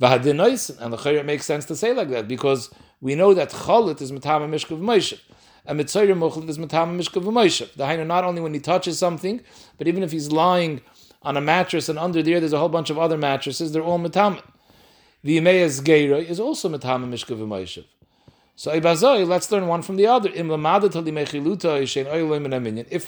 V'hadinoisen, 0.00 0.80
and 0.80 0.92
the 0.92 0.96
Chayr 0.96 1.24
makes 1.24 1.44
sense 1.44 1.64
to 1.64 1.74
say 1.74 1.92
like 1.92 2.08
that 2.10 2.28
because 2.28 2.70
we 3.00 3.16
know 3.16 3.34
that 3.34 3.50
Cholit 3.50 4.00
is 4.00 4.12
Matama 4.12 4.48
Mishkav 4.48 4.80
Moshe. 4.80 5.20
And 5.64 5.78
Mitzayir 5.80 6.16
Muchlit 6.16 6.48
is 6.48 6.58
Matama 6.58 6.96
Mishkav 6.96 7.24
Moshe. 7.24 7.72
The 7.74 7.84
Hainu 7.84 8.06
not 8.06 8.22
only 8.22 8.40
when 8.40 8.54
he 8.54 8.60
touches 8.60 8.98
something, 8.98 9.40
but 9.76 9.88
even 9.88 10.04
if 10.04 10.12
he's 10.12 10.30
lying 10.30 10.82
on 11.22 11.36
a 11.36 11.40
mattress 11.40 11.88
and 11.88 11.98
under 11.98 12.22
there 12.22 12.38
there's 12.38 12.52
a 12.52 12.58
whole 12.58 12.68
bunch 12.68 12.90
of 12.90 12.98
other 12.98 13.16
mattresses, 13.16 13.72
they're 13.72 13.82
all 13.82 13.98
Matama. 13.98 14.42
The 15.24 15.38
Yimeas 15.38 15.82
Geir 15.82 16.16
is 16.16 16.38
also 16.38 16.68
Matama 16.68 17.08
Mishkav 17.08 17.38
Moshe. 17.38 17.84
So 18.62 18.70
let's 18.70 19.50
learn 19.50 19.66
one 19.66 19.82
from 19.82 19.96
the 19.96 20.06
other. 20.06 20.30
If 20.32 20.38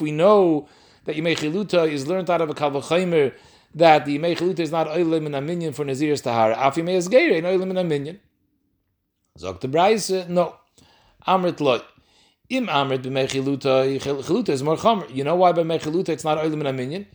we 0.01 0.11
know 0.11 0.69
that 1.05 1.15
Yimechiluta 1.15 1.89
is 1.89 2.09
learned 2.09 2.29
out 2.29 2.41
of 2.41 2.51
a 2.51 2.55
Kalvachaimer, 2.55 3.33
that 3.77 4.05
the 4.05 4.19
Yimechiluta 4.19 4.59
is 4.59 4.73
not 4.73 4.89
Oilim 4.89 5.27
in 5.27 5.35
a 5.37 5.41
minion 5.41 5.73
for 5.73 5.85
Nazir's 5.85 6.23
Tahara, 6.23 6.57
Af 6.59 6.75
Yimeis 6.75 7.09
Geir, 7.09 7.37
in 7.37 7.45
Oilim 7.45 7.71
in 7.71 7.77
a 7.77 7.85
minion. 7.85 8.19
Zog 9.39 9.61
the 9.61 9.69
Braise, 9.69 10.27
no. 10.29 10.57
Amrit 11.25 11.61
loy. 11.61 11.79
Im 12.49 12.67
Amrit 12.67 13.03
b'mechiluta, 13.05 14.01
chiluta 14.01 14.49
is 14.49 14.65
more 14.65 14.77
chomer. 14.77 15.09
You 15.15 15.23
know 15.23 15.37
why 15.37 15.53
by 15.53 15.63
mechiluta 15.63 16.09
it's 16.09 16.25
not 16.25 16.39
oilim 16.39 16.63
in 16.63 16.67
a 16.67 16.73
minion? 16.73 17.07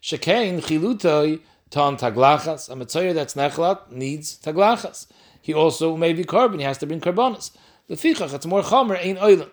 Shekein 0.00 0.60
chiluta 0.60 1.40
ton 1.70 1.96
taglachas. 1.96 2.70
A 2.70 2.76
mitzvah 2.76 3.12
that's 3.12 3.34
nechlat 3.34 3.90
needs 3.90 4.38
taglachas. 4.38 5.08
He 5.42 5.52
also 5.52 5.96
may 5.96 6.12
be 6.12 6.22
korban. 6.24 6.58
He 6.58 6.62
has 6.62 6.78
to 6.78 6.86
bring 6.86 7.00
carbonas. 7.00 7.50
Lefichach, 7.90 8.34
it's 8.34 8.46
more 8.46 8.62
chomer, 8.62 8.98
ain't 9.00 9.18
oilim. 9.18 9.50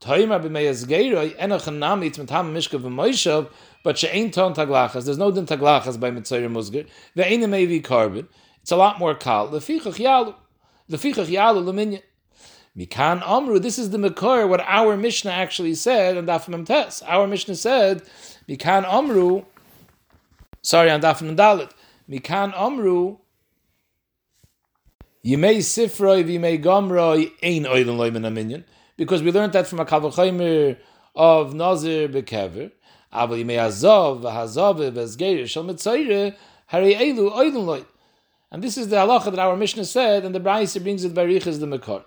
Toimar 0.00 0.42
b'meyaz 0.42 0.84
geiroi, 0.86 1.36
enach 1.38 1.64
hanami, 1.64 2.06
it's 2.06 2.18
mitam 2.18 2.52
mishka 2.52 2.78
v'moishav, 2.78 3.50
but 3.82 3.98
she 3.98 4.08
ain't 4.08 4.34
ton 4.34 4.54
taglachas. 4.54 5.04
There's 5.04 5.18
no 5.18 5.30
din 5.30 5.46
taglachas 5.46 5.98
by 5.98 6.10
mitzayir 6.10 6.50
musger. 6.50 6.86
Ve'ain't 7.16 7.48
maybe 7.48 7.80
korban. 7.80 8.26
It's 8.60 8.70
a 8.70 8.76
lot 8.76 8.98
more 8.98 9.14
kal. 9.14 9.48
Lefichach 9.48 9.98
yalu. 9.98 10.34
Lefichach 10.90 11.28
yalu 11.28 11.64
leminyan. 11.64 12.02
Mikan 12.76 13.22
Amru, 13.26 13.58
this 13.58 13.78
is 13.78 13.90
the 13.90 13.98
Makor, 13.98 14.48
what 14.48 14.60
our 14.60 14.96
Mishnah 14.96 15.30
actually 15.30 15.74
said 15.74 16.16
on 16.16 16.24
Daf 16.24 16.66
Tes. 16.66 17.02
Our 17.02 17.26
Mishnah 17.26 17.56
said, 17.56 18.02
Mikan 18.48 18.90
Amru, 18.90 19.44
sorry, 20.62 20.90
on 20.90 21.02
Daf 21.02 21.20
Dalit. 21.36 21.70
Mikan 22.08 22.54
Amru, 22.56 23.18
Yimei 25.24 25.58
Sifroi 25.58 26.24
v'yimei 26.24 26.60
Gomroi 26.60 27.30
ein 27.42 27.64
oilen 27.64 27.96
loimen 27.96 28.32
minyan, 28.32 28.64
because 28.96 29.22
we 29.22 29.30
learned 29.30 29.52
that 29.52 29.68
from 29.68 29.78
a 29.78 29.84
Kavachaimer 29.84 30.76
of 31.14 31.54
Nazir 31.54 32.08
bekever. 32.08 32.72
Aval 33.12 33.44
Yimei 33.44 33.64
Azov 33.64 34.22
v'Hazov 34.22 34.92
v'Zgeir 34.92 35.46
shel 35.46 35.62
Mitzayre 35.62 36.34
Hari 36.66 36.94
Elu 36.94 37.30
oilen 37.30 37.66
loy. 37.66 37.84
And 38.50 38.64
this 38.64 38.76
is 38.76 38.88
the 38.88 38.96
halacha 38.96 39.26
that 39.26 39.38
our 39.38 39.56
Mishnah 39.56 39.84
said, 39.84 40.24
and 40.24 40.34
the 40.34 40.40
Brayse 40.40 40.82
brings 40.82 41.04
it 41.04 41.14
by 41.14 41.22
Riches 41.22 41.60
the 41.60 41.66
Makor. 41.66 42.02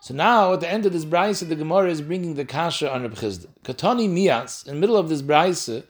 So 0.00 0.14
now, 0.14 0.54
at 0.54 0.60
the 0.60 0.68
end 0.68 0.86
of 0.86 0.94
this 0.94 1.04
Brayse, 1.04 1.46
the 1.46 1.54
Gemara 1.54 1.90
is 1.90 2.00
bringing 2.00 2.36
the 2.36 2.46
Kasha 2.46 2.90
on 2.90 3.02
Reb 3.02 3.16
Chizda. 3.16 3.48
Katani 3.64 4.08
Mias, 4.08 4.62
in 4.66 4.76
the 4.76 4.80
middle 4.80 4.96
of 4.96 5.10
this 5.10 5.20
Brayse, 5.20 5.84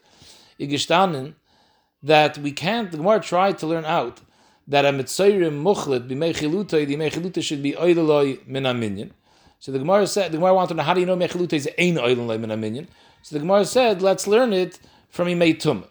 Igishtanin, 0.58 1.34
that 2.02 2.38
we 2.38 2.50
can't, 2.50 2.90
the 2.90 2.96
Gemara 2.96 3.20
tried 3.20 3.56
to 3.58 3.68
learn 3.68 3.84
out 3.84 4.20
that 4.70 4.86
a 4.86 4.90
mitzayrim 4.90 5.62
muchlet 5.62 6.08
b'meichiluta, 6.08 6.86
the 6.86 6.96
meichiluta 6.96 7.42
should 7.42 7.60
be 7.60 7.72
oiloloi 7.72 8.46
min 8.46 8.62
minyan. 8.62 9.10
So 9.58 9.72
the 9.72 9.80
Gemara 9.80 10.06
said, 10.06 10.30
the 10.30 10.38
Gemara 10.38 10.54
wanted 10.54 10.68
to 10.68 10.74
know 10.74 10.82
how 10.84 10.94
do 10.94 11.00
you 11.00 11.06
know 11.06 11.16
meichiluta 11.16 11.54
is 11.54 11.68
ein 11.76 11.96
oiloloi 11.96 12.40
min 12.40 12.58
minyan? 12.60 12.86
So 13.22 13.34
the 13.34 13.40
Gemara 13.40 13.64
said, 13.64 14.00
let's 14.00 14.28
learn 14.28 14.52
it 14.52 14.78
from 15.10 15.26
Imei. 15.26 15.84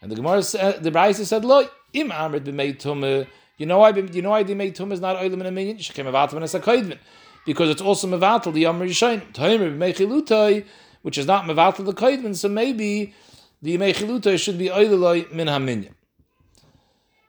And 0.00 0.10
the 0.10 0.14
Gemara 0.14 0.42
said, 0.44 0.84
the 0.84 0.92
Braisa 0.92 1.24
said, 1.24 1.44
Lo, 1.44 1.66
im 1.92 2.10
amrit 2.10 2.44
b'mei. 2.44 3.26
You 3.58 3.66
know 3.66 3.78
why, 3.78 3.90
you 3.90 4.22
know 4.22 4.30
why 4.30 4.44
the 4.44 4.54
Tumah 4.54 4.92
is 4.92 5.00
not 5.00 5.16
oilim 5.16 5.40
in 5.40 5.46
a 5.46 5.50
minyan? 5.50 5.78
Shekem 5.78 6.06
avatam 6.06 6.34
and 6.34 6.94
a 6.94 6.98
Because 7.44 7.70
it's 7.70 7.82
also 7.82 8.06
mevatel, 8.06 8.52
the 8.52 8.60
Yom 8.60 8.80
Rishayim. 8.80 9.32
Toimer 9.32 9.76
b'mei 9.76 9.94
chilutai, 9.94 10.64
which 11.02 11.18
is 11.18 11.26
not 11.26 11.44
mevatel 11.44 11.84
the 11.84 11.92
kaidvin, 11.92 12.36
so 12.36 12.48
maybe 12.48 13.14
the 13.60 13.76
Imei 13.76 13.92
chilutai 13.94 14.38
should 14.38 14.58
be 14.58 14.68
oililoi 14.68 15.30
min 15.32 15.48
ha-minyan. 15.48 15.94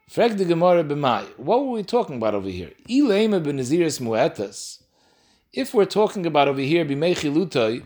Frag 0.10 0.38
the 0.38 0.46
Gemara 0.46 0.84
b'mai. 0.84 1.26
What 1.38 1.66
were 1.66 1.72
we 1.72 1.84
talking 1.84 2.18
about 2.18 2.36
over 2.36 2.50
here? 2.50 2.72
Ilema 2.89 3.44
b'neziris 3.44 4.02
mu'etas. 4.02 4.84
If 5.54 5.74
we're 5.74 5.86
talking 5.86 6.26
about 6.26 6.48
over 6.48 6.62
here 6.62 6.86
b'mei 6.86 7.86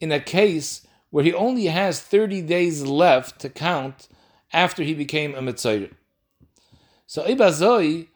in 0.00 0.12
a 0.12 0.20
case 0.20 0.86
where 1.10 1.24
he 1.24 1.32
only 1.32 1.66
has 1.66 2.00
30 2.00 2.42
days 2.42 2.82
left 2.82 3.40
to 3.40 3.48
count 3.48 4.08
after 4.52 4.82
he 4.82 4.92
became 4.92 5.34
a 5.34 5.40
Mitzayr. 5.40 5.92
So 7.06 7.24
Ibazoi, 7.24 8.08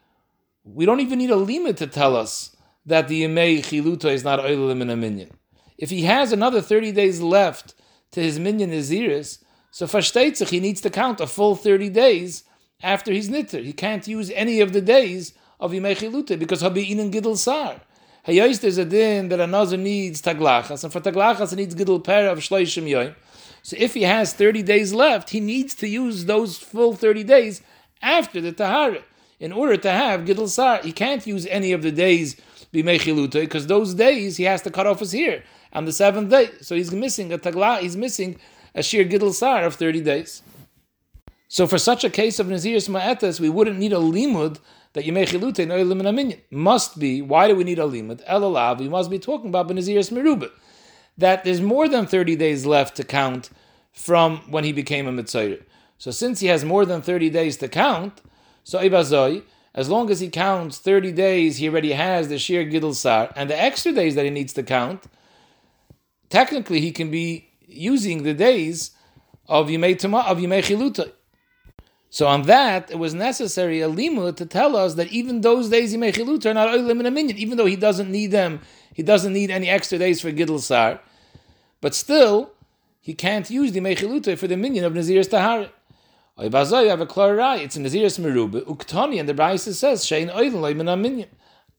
we 0.63 0.85
don't 0.85 0.99
even 0.99 1.19
need 1.19 1.29
a 1.29 1.35
limit 1.35 1.77
to 1.77 1.87
tell 1.87 2.15
us 2.15 2.55
that 2.85 3.07
the 3.07 3.23
Yemei 3.23 3.59
Chiluta 3.59 4.11
is 4.11 4.23
not 4.23 4.39
Oilim 4.39 4.81
in 4.81 4.89
a 4.89 4.95
minion. 4.95 5.31
If 5.77 5.89
he 5.89 6.03
has 6.03 6.31
another 6.31 6.59
30 6.59 6.91
days 6.91 7.21
left 7.21 7.75
to 8.11 8.21
his 8.21 8.39
minion 8.39 8.71
Naziris, 8.71 9.43
so 9.71 9.85
Fashteitzach, 9.85 10.49
he 10.49 10.59
needs 10.59 10.81
to 10.81 10.89
count 10.89 11.21
a 11.21 11.27
full 11.27 11.55
30 11.55 11.89
days 11.89 12.43
after 12.81 13.11
he's 13.11 13.29
Nitter. 13.29 13.63
He 13.63 13.73
can't 13.73 14.07
use 14.07 14.29
any 14.31 14.59
of 14.61 14.73
the 14.73 14.81
days 14.81 15.33
of 15.59 15.71
Yemei 15.71 15.97
Chiluta 15.97 16.37
because 16.37 16.61
he'll 16.61 16.69
be 16.69 16.91
in 16.91 17.11
Gidl 17.11 17.37
Sar. 17.37 17.81
Hayos 18.27 18.59
there's 18.59 18.77
a 18.77 18.83
din 18.83 19.29
that 19.29 19.39
another 19.39 19.77
needs 19.77 20.21
taglachas, 20.21 20.83
and 20.83 20.91
for 20.91 20.99
taglachas 20.99 21.51
he 21.51 21.55
needs 21.55 21.73
gidul 21.73 22.03
pair 22.03 22.29
of 22.29 22.39
shloishim 22.39 22.83
yoim. 22.83 23.15
So 23.63 23.77
if 23.79 23.93
he 23.93 24.03
has 24.03 24.33
30 24.33 24.63
days 24.63 24.93
left, 24.93 25.29
he 25.29 25.39
needs 25.39 25.73
to 25.75 25.87
use 25.87 26.25
those 26.25 26.57
full 26.57 26.93
30 26.93 27.23
days 27.23 27.61
after 28.01 28.41
the 28.41 28.51
tahara 28.51 29.03
in 29.39 29.53
order 29.53 29.77
to 29.77 29.89
have 29.89 30.21
gidul 30.21 30.49
sar. 30.49 30.79
He 30.83 30.91
can't 30.91 31.25
use 31.25 31.45
any 31.45 31.71
of 31.71 31.83
the 31.83 31.91
days 31.91 32.35
b'meichiluta 32.73 33.39
because 33.39 33.67
those 33.67 33.93
days 33.93 34.35
he 34.35 34.43
has 34.43 34.61
to 34.63 34.71
cut 34.71 34.85
off 34.85 34.99
his 34.99 35.13
hair 35.13 35.43
on 35.71 35.85
the 35.85 35.93
seventh 35.93 36.29
day. 36.29 36.49
So 36.59 36.75
he's 36.75 36.91
missing 36.91 37.31
a 37.31 37.37
tagla, 37.37 37.79
he's 37.79 37.95
missing 37.95 38.41
a 38.75 38.83
sheer 38.83 39.05
gidul 39.05 39.33
sar 39.33 39.63
of 39.63 39.75
30 39.75 40.01
days. 40.01 40.41
So 41.49 41.65
for 41.65 41.77
such 41.77 42.03
a 42.03 42.09
case 42.09 42.39
of 42.39 42.47
Naziris 42.47 42.89
Ma'etas, 42.89 43.39
we 43.39 43.49
wouldn't 43.49 43.79
need 43.79 43.93
a 43.93 43.97
limud 43.97 44.59
that 44.93 45.05
Yemei 45.05 45.31
no 45.67 45.77
eliminaminyan. 45.77 46.41
Must 46.51 46.99
be, 46.99 47.21
why 47.21 47.47
do 47.47 47.55
we 47.55 47.63
need 47.63 47.79
a 47.79 47.83
limud? 47.83 48.25
Elalav, 48.27 48.79
we 48.79 48.89
must 48.89 49.09
be 49.09 49.17
talking 49.17 49.49
about 49.49 49.69
Benaziris 49.69 50.11
Merubah. 50.11 50.51
That 51.17 51.45
there's 51.45 51.61
more 51.61 51.87
than 51.87 52.05
30 52.05 52.35
days 52.35 52.65
left 52.65 52.97
to 52.97 53.03
count 53.03 53.49
from 53.93 54.39
when 54.51 54.65
he 54.65 54.73
became 54.73 55.07
a 55.07 55.11
Mitzayr. 55.11 55.63
So 55.97 56.11
since 56.11 56.41
he 56.41 56.47
has 56.47 56.65
more 56.65 56.85
than 56.85 57.01
30 57.01 57.29
days 57.29 57.57
to 57.57 57.69
count, 57.69 58.21
so 58.63 58.79
Ibazoi, 58.79 59.43
as 59.73 59.89
long 59.89 60.09
as 60.09 60.19
he 60.19 60.29
counts 60.29 60.79
30 60.79 61.13
days, 61.13 61.57
he 61.57 61.69
already 61.69 61.93
has 61.93 62.27
the 62.27 62.37
Shir 62.37 62.65
Gidl 62.65 62.93
Sar, 62.93 63.31
and 63.35 63.49
the 63.49 63.59
extra 63.59 63.93
days 63.93 64.15
that 64.15 64.25
he 64.25 64.31
needs 64.31 64.51
to 64.53 64.63
count, 64.63 65.05
technically 66.29 66.81
he 66.81 66.91
can 66.91 67.09
be 67.09 67.49
using 67.65 68.23
the 68.23 68.33
days 68.33 68.91
of 69.47 69.67
Yemei 69.67 69.93
of 69.93 70.37
Chilutai. 70.37 71.11
So 72.09 72.27
on 72.27 72.43
that, 72.43 72.89
it 72.89 72.99
was 72.99 73.13
necessary 73.13 73.81
a 73.81 73.89
limud 73.89 74.37
to 74.37 74.45
tell 74.45 74.75
us 74.75 74.95
that 74.95 75.11
even 75.11 75.41
those 75.41 75.69
days 75.69 75.91
he 75.91 75.97
mechilut 75.97 76.45
are 76.45 76.53
not 76.53 76.69
oilim 76.69 76.99
in 76.99 77.05
a 77.05 77.11
minyan, 77.11 77.37
even 77.37 77.57
though 77.57 77.65
he 77.65 77.75
doesn't 77.75 78.09
need 78.09 78.31
them, 78.31 78.61
he 78.93 79.03
doesn't 79.03 79.33
need 79.33 79.51
any 79.51 79.69
extra 79.69 79.97
days 79.97 80.21
for 80.21 80.31
gidl 80.31 80.59
sar, 80.59 81.01
but 81.81 81.93
still 81.93 82.51
he 83.01 83.13
can't 83.13 83.49
use 83.49 83.73
the 83.73 83.81
mechilut 83.81 84.37
for 84.37 84.47
the 84.47 84.57
minion 84.57 84.85
of 84.85 84.93
naziris 84.93 85.29
tahar. 85.29 85.69
Oibazoi 86.39 86.87
have 86.87 87.01
a 87.01 87.05
chlor 87.05 87.59
It's 87.59 87.75
in 87.75 87.83
naziris 87.83 88.19
merube 88.19 88.61
uktani, 88.63 89.19
and 89.19 89.27
the 89.27 89.33
Brisa 89.33 89.73
says 89.73 90.05
shein 90.05 90.33
oilim 90.33 90.79
in 90.79 90.87
a 90.87 90.95
minyan. 90.95 91.29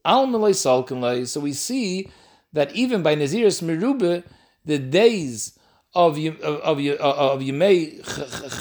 Al 0.04 0.26
salkin 0.26 1.26
So 1.26 1.40
we 1.40 1.52
see 1.52 2.10
that 2.52 2.74
even 2.74 3.02
by 3.02 3.16
naziris 3.16 3.62
merube, 3.62 4.24
the 4.64 4.78
days 4.78 5.57
of 5.98 6.16
of 6.16 6.60
of 6.62 6.78
of 6.78 7.40
Yemei 7.40 8.00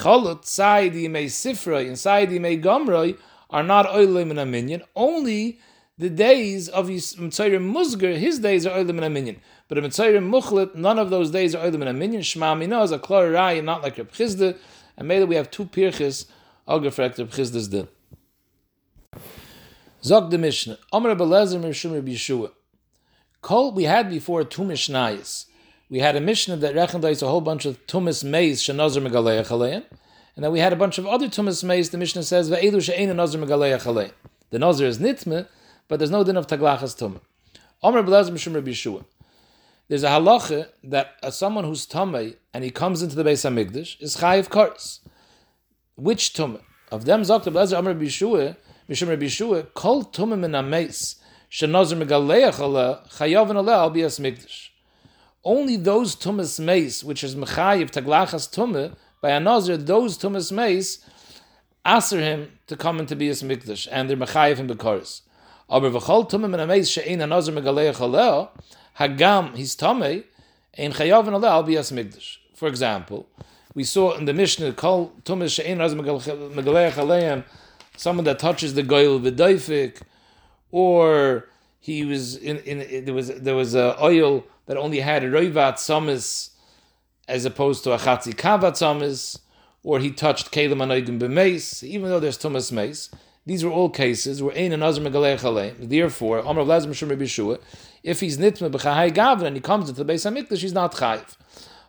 Cholot, 0.02 0.44
side 0.44 0.94
Yemei 0.94 1.26
Sifroi, 1.26 1.86
and 1.86 1.96
side 1.96 2.30
Yemei 2.30 2.60
Gomroi 2.60 3.16
are 3.48 3.62
not 3.62 3.86
Oilim 3.86 4.32
in 4.32 4.38
a 4.38 4.44
minion. 4.44 4.82
Only 4.96 5.60
the 5.96 6.10
days 6.10 6.68
of 6.68 6.88
Mitzayim 6.88 7.72
Musgar, 7.72 8.16
his 8.16 8.40
days 8.40 8.66
are 8.66 8.76
Oilim 8.76 8.98
in 8.98 9.04
a 9.04 9.10
minion. 9.10 9.40
But 9.68 9.78
in 9.78 9.84
Mitzayim 9.84 10.28
Muchlet, 10.28 10.74
none 10.74 10.98
of 10.98 11.10
those 11.10 11.30
days 11.30 11.54
are 11.54 11.64
Oilim 11.64 11.82
in 11.82 11.88
a 11.88 11.92
minion. 11.92 12.22
Shema 12.22 12.56
Mina 12.56 12.82
is 12.82 12.90
a 12.90 12.98
Klor 12.98 13.32
Rai, 13.32 13.60
not 13.60 13.84
like 13.84 13.98
Reb 13.98 14.10
Chizda. 14.10 14.58
And 14.96 15.06
maybe 15.06 15.24
we 15.24 15.36
have 15.36 15.48
two 15.48 15.66
Pirchis, 15.66 16.26
Algefrekt 16.66 17.18
Reb 17.18 17.30
Chizda's 17.30 17.68
din. 17.68 17.86
Zog 20.02 20.32
the 20.32 20.38
Mishnah. 20.38 20.78
Omer 20.92 21.14
Belezer 21.14 21.60
Mirshum 21.60 21.94
Reb 21.94 22.08
Yeshua. 22.08 22.50
Kol 23.42 23.70
we 23.70 23.84
had 23.84 24.10
before 24.10 24.42
two 24.42 24.62
Mishnayos 24.62 25.47
we 25.90 26.00
had 26.00 26.16
a 26.16 26.20
Mishnah 26.20 26.56
that 26.58 26.74
recognised 26.74 27.22
a 27.22 27.28
whole 27.28 27.40
bunch 27.40 27.64
of 27.64 27.84
tumas 27.86 28.22
meis 28.22 28.62
shenazar 28.62 29.06
megaleach 29.06 29.46
alein, 29.46 29.84
and 30.36 30.44
then 30.44 30.52
we 30.52 30.60
had 30.60 30.72
a 30.72 30.76
bunch 30.76 30.98
of 30.98 31.06
other 31.06 31.28
tumas 31.28 31.64
meis. 31.64 31.90
The 31.90 31.98
Mishnah 31.98 32.24
says 32.24 32.50
ve'elu 32.50 32.82
she'ein 32.82 33.14
nazar 33.16 33.40
megaleach 33.40 33.82
alein. 33.82 34.12
The 34.50 34.58
nazar 34.58 34.86
is 34.86 34.98
nitme, 34.98 35.46
but 35.88 35.98
there's 35.98 36.10
no 36.10 36.24
din 36.24 36.36
of 36.36 36.46
taglachas 36.46 36.96
tumah. 36.98 37.20
Omer 37.82 38.02
blaz 38.02 38.30
mishum 38.30 38.54
Rabbi 38.54 38.70
Yeshua. 38.70 39.04
There's 39.88 40.02
a 40.02 40.08
halacha 40.08 40.68
that 40.84 41.16
uh, 41.22 41.30
someone 41.30 41.64
who's 41.64 41.86
tamei 41.86 42.36
and 42.52 42.64
he 42.64 42.70
comes 42.70 43.02
into 43.02 43.16
the 43.16 43.24
Beis 43.24 43.48
Hamikdash 43.48 44.00
is 44.02 44.18
chayiv 44.18 44.50
kars. 44.50 45.00
Which 45.94 46.34
tumah? 46.34 46.60
Of 46.92 47.06
them 47.06 47.22
zok 47.22 47.50
blazer 47.50 47.76
Omer 47.76 47.92
Rabbi 47.92 48.04
Yeshua, 48.04 48.56
mishum 48.90 49.08
Rabbi 49.08 49.24
Yeshua, 49.24 49.72
kol 49.72 50.04
tumah 50.04 50.38
min 50.38 50.52
ameis 50.52 51.16
shenazar 51.50 52.02
megaleach 52.02 52.60
ale 52.60 53.00
chayav 53.08 53.48
and 53.48 53.68
al 53.70 53.90
bias 53.90 54.18
mikdash 54.18 54.68
only 55.48 55.76
those 55.76 56.14
tumas 56.14 56.60
meis, 56.60 57.02
which 57.02 57.24
is 57.24 57.34
mechayiv 57.34 57.90
taglachas 57.90 58.46
tumah, 58.54 58.94
by 59.22 59.30
a 59.30 59.76
those 59.78 60.18
tumas 60.18 60.52
meis 60.52 60.98
aser 61.86 62.20
him 62.20 62.52
to 62.66 62.76
come 62.76 63.00
into 63.00 63.16
be 63.16 63.28
mikdash, 63.30 63.88
and 63.90 64.10
they're 64.10 64.16
mechayiv 64.18 64.58
him 64.58 64.68
bekaris. 64.68 65.22
Aber 65.70 65.90
v'chol 65.90 66.28
tumah 66.30 66.50
min 66.50 66.60
ameis 66.60 66.92
she'ein 66.92 67.22
a 67.22 67.26
nazir 67.26 67.54
megaleich 67.54 67.96
aleo, 67.96 68.50
hagam 68.98 69.56
his 69.56 69.74
tamei, 69.74 70.24
ein 70.76 70.92
chayav 70.92 71.26
and 71.26 71.36
aleo 71.36 71.64
bias 71.66 71.90
mikdash. 71.92 72.36
For 72.54 72.68
example, 72.68 73.26
we 73.74 73.84
saw 73.84 74.18
in 74.18 74.26
the 74.26 74.34
Mishnah, 74.34 74.74
kol 74.74 75.14
tumas 75.24 75.54
she'ein 75.54 75.78
nazir 75.78 75.96
megaleich 75.96 76.92
aleim, 76.92 77.44
someone 77.96 78.26
that 78.26 78.38
touches 78.38 78.74
the 78.74 78.82
goyel 78.82 79.18
v'doifik, 79.18 80.02
or 80.70 81.48
he 81.80 82.04
was 82.04 82.36
in, 82.36 82.58
in, 82.58 83.06
there 83.06 83.14
was 83.14 83.28
there 83.28 83.54
was 83.54 83.74
a 83.74 83.96
oil 84.02 84.44
that 84.68 84.76
only 84.76 85.00
had 85.00 85.24
roivat 85.24 85.74
samis 85.74 86.50
as 87.26 87.44
opposed 87.44 87.82
to 87.84 87.92
a 87.92 87.98
chatzi 87.98 88.34
samis, 88.34 89.40
or 89.82 89.98
he 89.98 90.10
touched 90.10 90.52
kelim 90.52 90.76
anoigim 90.76 91.18
b'meis, 91.18 91.82
even 91.82 92.08
though 92.08 92.20
there's 92.20 92.38
tumas 92.38 92.70
meis. 92.70 93.10
These 93.46 93.64
were 93.64 93.70
all 93.70 93.88
cases 93.88 94.42
where 94.42 94.54
ein 94.54 94.72
anazir 94.72 95.06
megalech 95.08 95.88
Therefore, 95.88 96.40
Amar 96.40 96.64
Vlazim 96.64 96.94
Shum 96.94 97.08
Rabbi 97.08 97.24
if 98.02 98.20
he's 98.20 98.36
nitme 98.36 98.70
b'chahai 98.70 99.10
gavra 99.10 99.44
and 99.44 99.56
he 99.56 99.62
comes 99.62 99.88
into 99.88 100.04
the 100.04 100.12
Beis 100.12 100.30
Hamikdash, 100.30 100.58
he's 100.58 100.74
not 100.74 100.94
chayiv. 100.94 101.36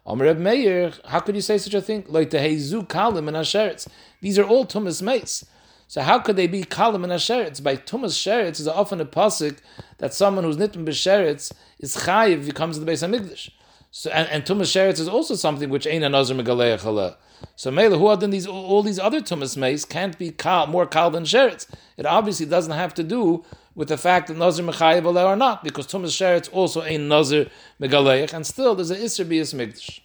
Amar 0.05 0.27
Reb 0.27 0.39
Meir, 0.39 0.93
how 1.05 1.19
could 1.19 1.35
you 1.35 1.41
say 1.41 1.57
such 1.57 1.73
a 1.73 1.81
thing? 1.81 2.05
Like 2.07 2.29
the 2.29 2.37
heizu 2.37 2.87
kalim 2.87 3.27
and 3.27 3.35
asheretz. 3.35 3.89
These 4.21 4.39
are 4.39 4.45
all 4.45 4.65
tumas 4.65 5.01
meis. 5.01 5.45
So 5.89 6.03
how 6.03 6.19
could 6.19 6.35
they 6.35 6.45
be 6.45 6.63
kalim 6.63 7.03
and 7.03 7.11
asheretz? 7.11 7.63
By 7.63 7.75
tumas 7.75 8.13
sheretz 8.13 8.59
is 8.59 8.67
often 8.67 9.01
a 9.01 9.05
pasuk 9.05 9.57
that 9.97 10.13
someone 10.13 10.43
who's 10.43 10.55
nitm 10.55 10.85
b'sheretz 10.85 11.51
is 11.79 11.97
chayiv 11.97 12.45
becomes 12.45 12.79
the 12.79 12.85
Beis 12.85 13.01
Hamikdash. 13.03 13.49
So 13.89 14.11
and, 14.11 14.29
and 14.29 14.43
tumas 14.43 14.69
sheretz 14.69 14.99
is 14.99 15.07
also 15.07 15.33
something 15.33 15.67
which 15.71 15.87
ain't 15.87 16.03
a 16.03 16.09
nazar 16.09 16.37
megaleich 16.37 17.15
So 17.55 17.71
Mela, 17.71 17.97
who 17.97 18.05
are 18.05 18.15
then 18.15 18.29
these 18.29 18.45
all 18.45 18.83
these 18.83 18.99
other 18.99 19.19
tumas 19.19 19.57
meis 19.57 19.83
can't 19.83 20.15
be 20.19 20.29
kal, 20.29 20.67
more 20.67 20.85
kal 20.85 21.09
than 21.09 21.23
sheretz. 21.23 21.65
It 21.97 22.05
obviously 22.05 22.45
doesn't 22.45 22.73
have 22.73 22.93
to 22.93 23.03
do 23.03 23.43
with 23.73 23.87
the 23.87 23.97
fact 23.97 24.27
that 24.27 24.37
nazar 24.37 24.63
mechayiv 24.63 25.05
or 25.05 25.35
not, 25.35 25.63
because 25.63 25.87
tumas 25.87 26.15
sheretz 26.15 26.53
also 26.53 26.83
ain't 26.83 27.05
nazar 27.05 27.47
megaleich, 27.81 28.31
and 28.31 28.45
still 28.45 28.75
there's 28.75 28.91
an 28.91 28.97
isser 28.97 29.27
bias 29.27 29.55
mikdash. 29.55 30.01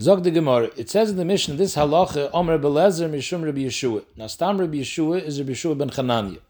Zog 0.00 0.24
the 0.24 0.30
Gemara. 0.32 0.70
It 0.76 0.90
says 0.90 1.10
in 1.10 1.16
the 1.16 1.24
mission 1.24 1.56
this 1.56 1.76
halacha 1.76 2.28
Omer 2.34 2.58
Belezer 2.58 3.08
Mishum 3.08 3.44
Rabbi 3.44 3.60
Yeshua. 3.60 4.02
Now 4.16 4.26
Stam 4.26 4.58
Rabbi 4.58 4.78
Yeshua 4.78 5.22
is 5.22 5.38
Rabbi 5.38 5.52
Yeshua 5.52 5.78
ben 5.78 5.88
Chananya. 5.88 6.40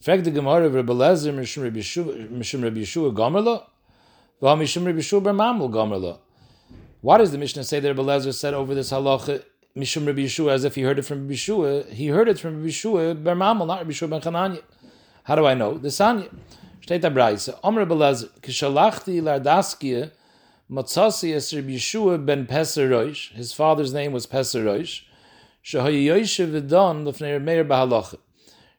Frag 0.00 0.24
the 0.24 0.30
Gemara 0.30 0.70
Rabbi 0.70 0.90
Belezer 0.90 1.34
Mishum 1.34 1.64
Rabbi 1.64 1.80
Yeshua 1.80 2.26
Mishum 2.30 2.62
Rabbi 2.62 2.78
Yeshua 2.78 3.14
Gomerla. 3.14 3.64
V'ha 4.40 4.58
Mishum 4.58 4.86
Rabbi 4.86 5.00
Yeshua 5.00 5.22
ben 5.22 5.36
Mamul 5.36 5.70
Gomerla. 5.70 6.16
Why 7.02 7.18
does 7.18 7.32
the 7.32 7.36
Mishnah 7.36 7.64
say 7.64 7.80
that 7.80 7.88
Rabbi 7.88 8.00
Belezer 8.00 8.32
said 8.32 8.54
over 8.54 8.74
this 8.74 8.92
halacha 8.92 9.44
Mishum 9.76 10.06
Rabbi 10.06 10.20
Yeshua 10.20 10.52
as 10.52 10.64
if 10.64 10.74
he 10.74 10.80
heard 10.80 10.98
it 10.98 11.02
from 11.02 11.24
Rabbi 11.24 11.34
Yeshua? 11.34 11.86
He 11.90 12.06
heard 12.06 12.30
it 12.30 12.38
from 12.38 12.56
Rabbi 12.56 12.68
Yeshua 12.68 13.22
ben 13.22 13.36
Mamul, 13.36 13.66
not 13.66 13.80
Rabbi 13.80 13.90
Yeshua 13.90 14.08
ben 14.08 14.22
Chananya. 14.22 14.62
How 15.24 15.34
do 15.34 15.44
I 15.44 15.52
know? 15.52 15.76
The 15.76 15.88
Sanya. 15.88 16.34
Steht 16.80 17.02
da 17.02 17.10
Braise. 17.10 17.50
Omer 17.62 17.84
Belezer 17.84 18.30
Kishalachti 18.40 19.20
Lardaskia 19.20 20.12
Matzasi 20.70 21.34
es 21.34 21.52
Rabbi 21.52 21.74
Yeshua 21.74 22.24
ben 22.24 22.46
Peseroish, 22.46 23.32
his 23.32 23.52
father's 23.52 23.92
name 23.92 24.12
was 24.12 24.26
Peseroish, 24.26 25.02
Shehoy 25.62 26.06
Yoshev 26.06 26.52
Vidon 26.52 27.04
Lefnei 27.04 27.38
Meir 27.38 27.66
Bahalacha. 27.66 28.16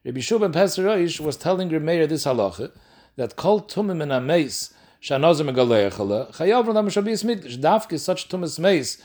Rabbi 0.03 0.19
Yeshua 0.19 0.39
ben 0.39 0.51
Peseroish 0.51 1.19
was 1.19 1.37
telling 1.37 1.69
Rabbi 1.69 1.85
Meir 1.85 2.07
this 2.07 2.25
halacha, 2.25 2.71
that 3.17 3.35
kol 3.35 3.61
tumim 3.61 4.01
in 4.01 4.11
a 4.11 4.19
meis, 4.19 4.73
shanozim 4.99 5.47
megaleichala, 5.47 6.33
chayav 6.35 6.65
lam 6.73 6.87
shabis 6.87 7.23
mikdash, 7.23 7.59
dafke 7.59 7.99
such 7.99 8.29
tumas 8.29 8.57
meis, 8.57 8.99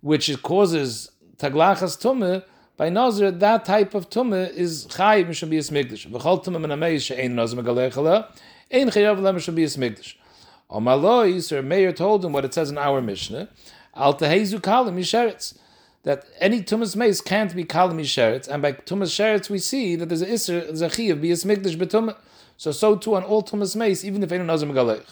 which 0.00 0.40
causes 0.40 1.10
taglachas 1.36 2.00
tumah, 2.00 2.44
by 2.76 2.88
Nazir, 2.88 3.32
that 3.32 3.64
type 3.64 3.92
of 3.92 4.08
tumah 4.08 4.52
is 4.52 4.86
chayiv 4.86 5.26
mishabiyas 5.26 5.72
mikdash. 5.72 6.08
V'chol 6.08 6.44
tumah 6.44 6.60
min 6.60 6.70
ameis 6.70 7.06
she'ein 7.06 7.34
nazir 7.34 7.60
megalechala, 7.60 8.28
ein 8.70 8.88
chayav 8.88 9.20
lem 9.20 9.34
mishabiyas 9.34 9.76
mikdash. 9.76 10.14
Omaloi, 10.70 11.42
Sir 11.42 11.62
Meir 11.62 11.92
told 11.92 12.24
him 12.24 12.32
what 12.32 12.44
it 12.44 12.54
says 12.54 12.70
in 12.70 12.78
our 12.78 13.00
Mishnah, 13.00 13.48
al 13.94 14.14
tehezu 14.14 14.60
kalim 14.60 14.96
yisheretz, 14.96 15.58
that 16.02 16.24
any 16.38 16.62
tumas 16.62 16.96
meis 16.96 17.20
can't 17.20 17.54
be 17.54 17.64
kalim 17.64 18.00
yisheretz, 18.00 18.48
and 18.48 18.62
by 18.62 18.72
tumas 18.72 19.10
sheretz 19.10 19.50
we 19.50 19.58
see 19.58 19.96
that 19.96 20.08
there's 20.08 20.22
a 20.22 20.26
there's 20.26 20.80
a 20.80 20.88
chayiv 20.88 21.20
biyas 21.20 21.44
mikdash 21.44 21.76
betumah. 21.76 22.16
So 22.56 22.72
so 22.72 22.96
too 22.96 23.16
on 23.16 23.24
all 23.24 23.42
tumas 23.42 23.74
meis, 23.74 24.04
even 24.04 24.22
if 24.22 24.32
ein 24.32 24.46
nazir 24.46 24.68
megalech. 24.68 25.06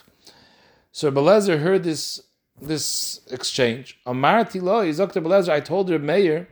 Sir 0.93 1.11
Belezer 1.11 1.61
heard 1.61 1.85
this 1.85 2.23
this 2.61 3.21
exchange. 3.31 3.99
Amarti 4.07 4.61
lo, 4.61 4.91
Dr. 4.93 5.21
Belezer, 5.21 5.51
I 5.51 5.61
told 5.61 5.91
Reb 5.91 6.03
Meir, 6.03 6.49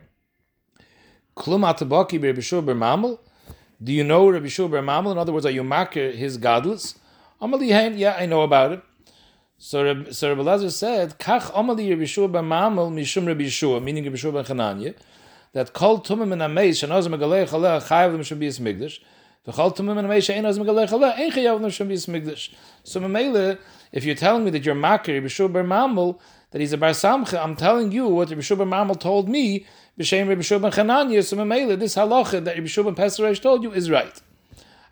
Klum 1.35 1.61
atabaki 1.61 2.21
Rabbi 2.21 2.41
Shua 2.41 2.61
Mamel. 2.61 3.19
Do 3.83 3.91
you 3.91 4.03
know 4.03 4.29
Rabbi 4.29 4.47
Shua 4.47 4.69
Mamel? 4.69 5.11
In 5.11 5.17
other 5.17 5.33
words, 5.33 5.45
are 5.45 5.51
you 5.51 5.63
makir 5.63 6.13
his 6.13 6.37
godless? 6.37 6.95
Amali 7.41 7.97
yeah, 7.97 8.15
I 8.17 8.25
know 8.25 8.41
about 8.41 8.71
it. 8.71 8.83
So 9.59 9.83
Rabbi, 9.83 10.11
so 10.11 10.29
Rabbi 10.29 10.41
Lazar 10.43 10.69
said, 10.69 11.17
Kach 11.17 11.51
Amali 11.51 11.89
Rabbi 11.89 12.05
Shua 12.05 12.29
Mamel 12.29 12.91
mishum 12.91 13.25
Rabbi 13.25 13.47
Shua, 13.47 13.81
meaning 13.81 14.03
Rabbi 14.03 14.15
Shua 14.15 14.43
Chananya, 14.43 14.93
that 15.53 15.73
kol 15.73 15.99
tumim 15.99 16.31
in 16.31 16.37
ameis 16.37 16.87
shanaz 16.87 17.07
megalei 17.07 17.49
chaleh 17.49 17.81
chayav 17.81 18.37
be 18.37 18.45
his 18.45 18.59
migdash. 18.59 18.99
V'chol 19.47 19.75
tumim 19.75 19.97
in 19.97 20.05
ameis 20.05 20.25
she'enaz 20.25 20.59
megalei 20.59 20.87
chaleh 20.87 21.17
ein 21.17 21.31
chayav 21.31 21.71
should 21.71 21.87
be 21.87 21.95
migdash. 21.95 22.53
So 22.83 22.99
Mamele, 23.01 23.57
if 23.91 24.05
you're 24.05 24.13
telling 24.13 24.45
me 24.45 24.51
that 24.51 24.63
you're 24.63 24.75
makir 24.75 25.15
Rabbi 25.15 25.27
Shua 25.27 25.49
Mamel, 25.49 26.19
that 26.51 26.61
he's 26.61 26.73
a 26.73 26.77
bar 26.77 26.91
samcha, 26.91 27.43
I'm 27.43 27.55
telling 27.55 27.91
you 27.91 28.07
what 28.07 28.29
Rabbi 28.29 28.41
Shua 28.41 28.57
Mamel 28.57 28.99
told 28.99 29.27
me 29.27 29.65
b'shem 29.97 30.29
Rabbi 30.29 30.41
Shua 30.41 30.59
ben 30.59 30.71
Chananya, 30.71 31.25
so 31.25 31.35
Mamela, 31.35 31.79
this 31.79 31.95
halacha 31.95 32.43
that 32.43 32.55
Rabbi 32.55 32.67
Shua 32.67 32.83
ben 32.83 32.93
Pesaresh 32.93 33.41
told 33.41 33.63
you 33.63 33.71
is 33.71 33.89
right. 33.89 34.21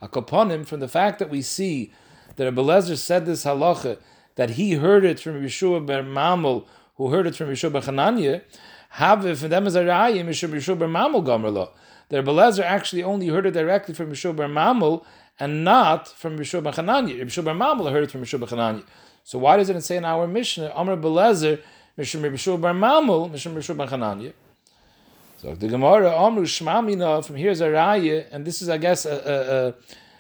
Akoponim, 0.02 0.66
from 0.66 0.80
the 0.80 0.88
fact 0.88 1.20
that 1.20 1.30
we 1.30 1.44
see 1.44 1.94
that 2.38 2.46
Rabbi 2.46 2.62
Lezer 2.64 2.98
said 2.98 3.28
this 3.28 3.46
halacha, 3.46 4.00
that 4.36 4.52
he 4.52 4.74
heard 4.74 5.06
it 5.06 5.20
from 5.20 5.36
Rabbi 5.36 5.48
Shua 5.48 5.80
ben 5.82 6.06
Mamel, 6.06 6.66
who 6.96 7.10
heard 7.10 7.28
it 7.28 7.36
from 7.36 7.48
Rabbi 7.48 7.56
Shua 7.56 7.70
ben 7.70 7.82
Chananya, 7.82 8.42
have 8.90 9.22
for 9.40 9.48
them 9.48 9.68
as 9.68 9.76
a 9.76 9.84
raya, 9.84 10.18
Rabbi 10.18 10.60
Shua 10.60 10.76
ben 10.76 10.90
Mamel 10.90 11.24
gomerlo. 11.26 11.70
That 12.10 12.18
Rabbi 12.18 12.32
Lezer 12.32 12.64
actually 12.64 13.04
only 13.04 13.28
heard 13.28 13.46
it 13.46 13.52
directly 13.52 13.94
from 13.94 14.08
Rabbi 14.08 14.16
Shua 14.16 14.34
ben 14.34 14.52
Mamel, 14.52 15.04
and 15.40 15.64
not 15.64 16.08
from 16.08 16.34
Rabbi 16.34 16.44
Shua 16.44 16.62
ben 16.62 16.74
Chananya. 16.74 17.18
Rabbi 17.18 17.30
Shua 17.30 17.44
ben 17.44 17.58
Mamel 17.58 17.92
heard 17.92 18.04
it 18.04 18.12
from 18.12 18.22
Rabbi 18.22 18.30
Shua 18.30 18.40
ben 18.40 18.50
Chananya. 18.50 18.84
So 19.24 19.40
why 19.40 19.58
does 19.58 19.70
it 19.70 19.82
say 19.82 19.98
in 19.98 20.06
our 20.06 20.28
Mishnah, 20.28 20.72
Amr 20.76 20.98
Belezer, 20.98 21.62
Mishum 21.98 22.24
Rabbi 22.24 22.36
Shua 22.36 22.58
ben 22.58 22.76
Mamel, 22.76 23.32
Mishum 23.32 23.56
Rabbi 23.56 23.86
ben 23.86 24.00
Chananya? 24.00 24.34
So 25.38 25.54
the 25.54 25.68
Gemara 25.68 26.16
Amru 26.16 26.46
Shmamina 26.46 27.24
from 27.24 27.36
here 27.36 27.52
is 27.52 27.62
a 27.62 27.68
raya, 27.68 28.26
and 28.32 28.46
this 28.46 28.62
is, 28.62 28.70
I 28.70 28.78
guess, 28.78 29.06
a, 29.06 29.12
a, 29.12 29.68
a, 29.68 29.74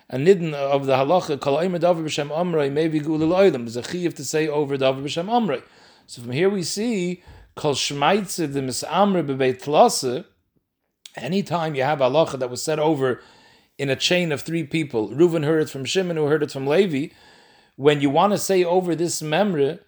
a 0.10 0.18
nidden 0.18 0.54
of 0.54 0.86
the 0.86 0.94
halacha. 0.94 1.46
Omer 1.46 1.80
Davar 1.80 2.04
b'Shem 2.04 2.30
Amrei 2.30 2.72
maybe 2.72 3.00
Gulil 3.00 3.34
Oilam. 3.34 3.60
There's 3.60 3.78
a 3.78 3.82
chiyuv 3.82 4.14
to 4.16 4.26
say 4.26 4.48
over 4.48 4.78
Davar 4.78 5.04
b'Shem 5.04 5.26
Amrei. 5.26 5.64
So 6.08 6.22
from 6.22 6.32
here 6.32 6.50
we 6.50 6.64
see 6.64 7.24
Kol 7.56 7.74
Shmaitze 7.74 8.52
the 8.54 8.60
Misamre 8.60 9.26
b'Beit 9.26 9.64
Tlase. 9.64 10.26
Anytime 11.16 11.76
you 11.76 11.84
have 11.84 12.00
halacha 12.00 12.38
that 12.40 12.50
was 12.50 12.62
said 12.62 12.78
over 12.78 13.22
in 13.78 13.90
a 13.90 13.96
chain 13.96 14.32
of 14.32 14.42
three 14.42 14.64
people, 14.64 15.10
Reuven 15.10 15.44
heard 15.44 15.64
it 15.64 15.70
from 15.70 15.86
Shimon, 15.86 16.18
who 16.18 16.26
heard 16.26 16.44
it 16.44 16.52
from 16.52 16.68
Levi. 16.68 17.14
When 17.78 18.02
you 18.02 18.10
want 18.10 18.34
to 18.34 18.38
say 18.38 18.64
over 18.64 18.96
this 18.96 19.22
memre, 19.22 19.80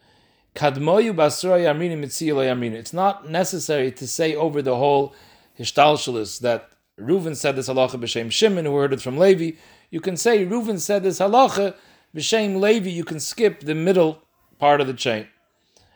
Kadmoyu 0.55 1.13
mitziyah 1.13 1.75
amrina. 1.75 2.73
It's 2.73 2.93
not 2.93 3.29
necessary 3.29 3.91
to 3.91 4.07
say 4.07 4.35
over 4.35 4.61
the 4.61 4.75
whole 4.75 5.13
hishtalshalis 5.59 6.39
that 6.39 6.69
Reuven 6.99 7.35
said 7.35 7.55
this 7.55 7.69
halacha 7.69 7.91
b'shem 7.91 8.31
Shimon, 8.31 8.65
who 8.65 8.75
heard 8.75 8.93
it 8.93 9.01
from 9.01 9.17
Levi. 9.17 9.57
You 9.89 10.01
can 10.01 10.17
say 10.17 10.45
Reuven 10.45 10.79
said 10.79 11.03
this 11.03 11.19
halacha 11.19 11.75
b'shem 12.15 12.59
Levi. 12.59 12.89
You 12.89 13.03
can 13.03 13.19
skip 13.19 13.61
the 13.61 13.75
middle 13.75 14.21
part 14.59 14.81
of 14.81 14.87
the 14.87 14.93
chain, 14.93 15.27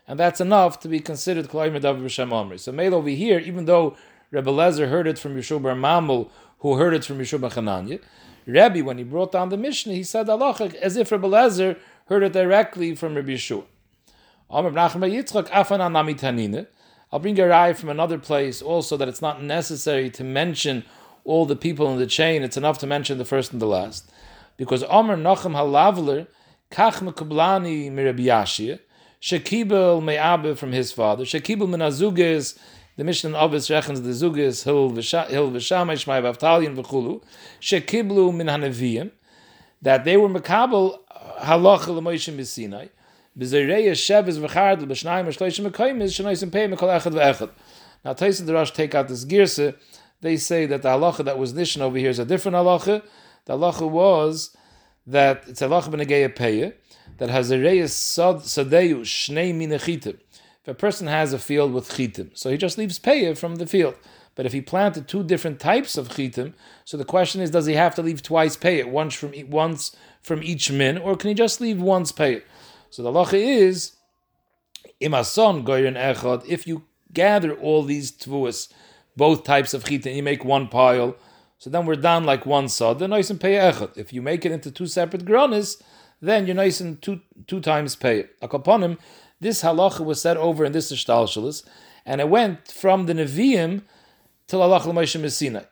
and 0.08 0.20
that's 0.20 0.40
enough 0.40 0.80
to 0.82 0.88
be 0.88 1.00
considered 1.00 1.50
kloim 1.50 1.74
medav 1.74 2.02
b'shem 2.02 2.30
Amri. 2.30 2.60
So 2.60 2.72
made 2.72 2.94
over 2.94 3.10
here, 3.10 3.40
even 3.40 3.66
though 3.66 3.98
Rebbe 4.32 4.52
Lezer 4.52 4.90
heard 4.90 5.08
it 5.08 5.20
from 5.20 5.36
Yeshua 5.36 5.62
bar 5.62 5.76
Mamul, 5.76 6.30
who 6.60 6.76
heard 6.76 6.94
it 6.94 7.04
from 7.04 7.20
Yeshua 7.20 7.42
bar 7.42 7.50
Chananya, 7.50 8.02
Rebbe, 8.46 8.84
when 8.84 8.98
he 8.98 9.04
brought 9.04 9.32
down 9.32 9.50
the 9.50 9.58
Mishnah, 9.58 9.94
he 9.94 10.04
said 10.04 10.28
halacha 10.28 10.74
as 10.76 10.96
if 10.96 11.12
Rebbe 11.12 11.28
Lezer 11.28 11.78
heard 12.06 12.24
it 12.24 12.34
directly 12.34 12.96
from 12.96 13.16
Rabbi 13.16 13.32
Yeshua. 13.32 13.66
I'll 14.54 14.64
bring 14.64 14.76
a 17.40 17.44
raya 17.44 17.76
from 17.76 17.90
another 17.90 18.18
place 18.18 18.62
also 18.62 18.98
that 18.98 19.08
it's 19.08 19.22
not 19.22 19.42
necessary 19.42 20.10
to 20.10 20.24
mention 20.24 20.84
all 21.24 21.46
the 21.46 21.56
people 21.56 21.92
in 21.92 22.00
the 22.00 22.08
chain. 22.08 22.44
It's 22.44 22.58
enough 22.58 22.78
to 22.80 22.88
mention 22.88 23.18
the 23.18 23.26
first 23.26 23.52
and 23.52 23.62
the 23.62 23.68
last. 23.68 24.10
Because 24.58 24.84
Omer 24.84 25.18
Nachem 25.18 25.54
Halavler, 25.54 26.28
Kach 26.72 26.96
Mekublani 26.96 27.92
Mirabi 27.92 28.26
Yashia, 28.26 28.80
Shekibel 29.22 30.04
Me'abe 30.04 30.58
from 30.58 30.72
his 30.72 30.92
father, 30.92 31.24
Shekibel 31.24 31.68
Minazugis, 31.68 32.58
the 32.98 33.04
Mishnah 33.04 33.32
of 33.32 33.52
Avis 33.52 33.70
rechens 33.70 34.02
the 34.04 34.10
Zugis, 34.10 34.64
Hil 34.64 34.92
V'Shamay 34.92 35.94
Shmai 35.94 36.22
Vavtalion 36.22 36.76
V'chulu, 36.76 37.24
Shekiblu 37.62 38.34
Min 38.36 38.48
Haneviyim, 38.48 39.12
that 39.82 40.04
they 40.04 40.18
were 40.18 40.30
Mekabel 40.30 41.00
Halacha 41.40 41.88
L'Moshe 41.88 42.34
Misinai, 42.34 42.90
now, 43.34 43.46
Tyson 48.14 48.46
the 48.46 48.54
Rosh 48.54 48.72
take 48.72 48.94
out 48.94 49.08
this 49.08 49.24
girsa. 49.24 49.74
They 50.22 50.38
say 50.38 50.66
that 50.68 50.84
the 50.84 50.90
halacha 50.90 51.26
that 51.26 51.38
was 51.38 51.54
nishan 51.54 51.82
over 51.82 51.98
here 51.98 52.10
is 52.10 52.20
a 52.20 52.26
different 52.26 52.56
halacha. 52.56 53.04
The 53.46 53.58
halacha 53.58 53.90
was 53.90 54.56
that 55.08 55.44
it's 55.48 55.62
halacha 55.62 55.90
b'negeya 55.90 56.36
peya 56.36 56.74
that 57.18 57.30
has 57.30 57.52
a 57.52 57.58
reyes 57.58 57.92
sadeyu 57.92 59.02
shnei 59.02 59.54
minachitim. 59.54 60.20
If 60.62 60.68
a 60.68 60.74
person 60.76 61.08
has 61.08 61.34
a 61.34 61.40
field 61.40 61.74
with 61.74 61.90
chitim, 61.90 62.38
so 62.38 62.52
he 62.52 62.58
just 62.58 62.78
leaves 62.78 63.00
peya 63.00 63.36
from 63.36 63.56
the 63.56 63.66
field. 63.66 63.96
But 64.36 64.46
if 64.46 64.54
he 64.54 64.62
planted 64.62 65.08
two 65.08 65.24
different 65.24 65.60
types 65.60 65.98
of 65.98 66.10
chitim, 66.10 66.54
so 66.86 66.98
the 66.98 67.06
question 67.06 67.42
is, 67.42 67.50
does 67.50 67.66
he 67.66 67.74
have 67.74 67.96
to 67.96 68.04
leave 68.04 68.22
twice 68.22 68.56
peya, 68.56 68.90
once 68.90 69.16
from 69.16 69.34
once 69.50 69.96
from 70.22 70.44
each 70.44 70.72
min, 70.72 71.00
or 71.00 71.16
can 71.16 71.30
he 71.30 71.34
just 71.34 71.60
leave 71.62 71.82
once 71.82 72.12
peya? 72.12 72.44
So 72.92 73.02
the 73.02 73.12
lacha 73.12 73.34
is 73.34 73.94
imason 75.02 75.66
goyin 75.66 75.96
echad. 75.96 76.46
If 76.48 76.68
you 76.68 76.84
gather 77.12 77.54
all 77.54 77.84
these 77.84 78.12
tvuas, 78.12 78.72
both 79.16 79.44
types 79.44 79.74
of 79.74 79.84
chita, 79.86 80.10
and 80.10 80.18
you 80.18 80.24
make 80.24 80.44
one 80.46 80.68
pile, 80.68 81.16
so 81.58 81.70
then 81.70 81.86
we're 81.86 81.96
down 81.96 82.24
like 82.24 82.46
one 82.46 82.68
sod. 82.70 83.00
Then 83.00 83.12
nice 83.12 83.30
and 83.30 83.40
pay 83.40 83.54
echad. 83.54 83.98
If 83.98 84.12
you 84.14 84.22
make 84.22 84.46
it 84.46 84.52
into 84.52 84.72
two 84.72 84.88
separate 84.88 85.26
granis, 85.26 85.82
then 86.22 86.46
you're 86.46 86.56
nice 86.56 86.80
and 86.80 87.02
two 87.02 87.22
two 87.48 87.60
times 87.60 87.96
pay. 87.96 88.26
Akaponim, 88.42 88.98
this 89.40 89.62
halacha 89.62 90.04
was 90.04 90.22
said 90.22 90.38
over 90.38 90.66
in 90.66 90.72
this 90.72 90.92
ishtalshalis, 90.92 91.64
and 92.06 92.22
it 92.22 92.30
went 92.30 92.68
from 92.70 93.06
the 93.06 93.14
Nevi'im 93.14 93.84
till 94.48 94.60
halacha 94.62 94.88
l'Moshe 94.88 95.20
Messinai. 95.20 95.66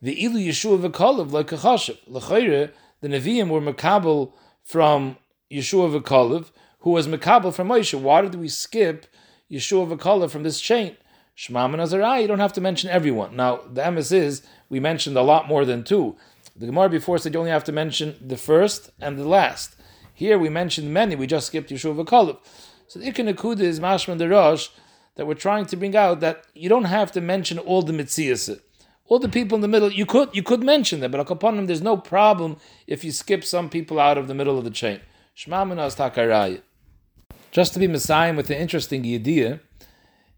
The 0.00 0.24
ilu 0.24 0.38
Yeshua 0.38 0.90
v'kolav 0.90 1.32
like 1.32 1.52
a 1.52 1.56
chashav. 1.56 1.98
L'chayre, 2.06 2.70
the 3.00 3.08
Nevi'im 3.08 3.48
were 3.48 3.60
makabel 3.60 4.32
from 4.62 5.16
Yeshua 5.50 6.00
v'kolav, 6.00 6.50
who 6.80 6.90
was 6.90 7.08
Mekabel 7.08 7.52
from 7.52 7.68
Moshe. 7.68 7.98
Why 7.98 8.22
did 8.22 8.36
we 8.36 8.48
skip 8.48 9.06
Yeshua 9.50 9.96
V'Kala 9.96 10.30
from 10.30 10.44
this 10.44 10.60
chain? 10.60 10.96
Shema 11.38 11.66
and 11.66 11.82
Azariah, 11.82 12.22
you 12.22 12.26
don't 12.26 12.38
have 12.38 12.54
to 12.54 12.62
mention 12.62 12.88
everyone. 12.88 13.36
Now, 13.36 13.60
the 13.70 13.82
emes 13.82 14.10
is, 14.10 14.42
we 14.70 14.80
mentioned 14.80 15.18
a 15.18 15.22
lot 15.22 15.46
more 15.46 15.66
than 15.66 15.84
two. 15.84 16.16
The 16.56 16.64
Gemara 16.64 16.88
before 16.88 17.18
said 17.18 17.34
you 17.34 17.38
only 17.38 17.50
have 17.50 17.64
to 17.64 17.72
mention 17.72 18.16
the 18.26 18.38
first 18.38 18.90
and 19.02 19.18
the 19.18 19.28
last. 19.28 19.76
Here 20.14 20.38
we 20.38 20.48
mentioned 20.48 20.94
many, 20.94 21.14
we 21.14 21.26
just 21.26 21.48
skipped 21.48 21.68
Yeshua 21.68 22.02
V'Kala. 22.02 22.38
So 22.88 22.98
the 22.98 23.12
Ikin 23.12 23.30
Akuda 23.34 23.60
is 23.60 23.80
Mashman 23.80 24.16
the 24.16 24.30
Rosh, 24.30 24.70
that 25.16 25.26
we're 25.26 25.34
trying 25.34 25.66
to 25.66 25.76
bring 25.76 25.94
out 25.94 26.20
that 26.20 26.46
you 26.54 26.70
don't 26.70 26.84
have 26.84 27.12
to 27.12 27.20
mention 27.20 27.58
all 27.58 27.82
the 27.82 27.92
Mitzias. 27.92 28.58
All 29.04 29.18
the 29.18 29.28
people 29.28 29.56
in 29.56 29.60
the 29.60 29.68
middle, 29.68 29.92
you 29.92 30.06
could 30.06 30.34
you 30.34 30.42
could 30.42 30.62
mention 30.62 31.00
them, 31.00 31.10
but 31.10 31.28
them, 31.28 31.66
there's 31.66 31.82
no 31.82 31.98
problem 31.98 32.56
if 32.86 33.04
you 33.04 33.12
skip 33.12 33.44
some 33.44 33.68
people 33.68 34.00
out 34.00 34.16
of 34.16 34.26
the 34.26 34.34
middle 34.34 34.56
of 34.58 34.64
the 34.64 34.70
chain. 34.70 35.00
Shema 35.34 35.66
Minas 35.66 35.96
Takarayah. 35.96 36.62
Just 37.52 37.74
to 37.74 37.78
be 37.78 37.86
Messiah 37.86 38.34
with 38.34 38.50
an 38.50 38.56
interesting 38.56 39.04
idea, 39.04 39.60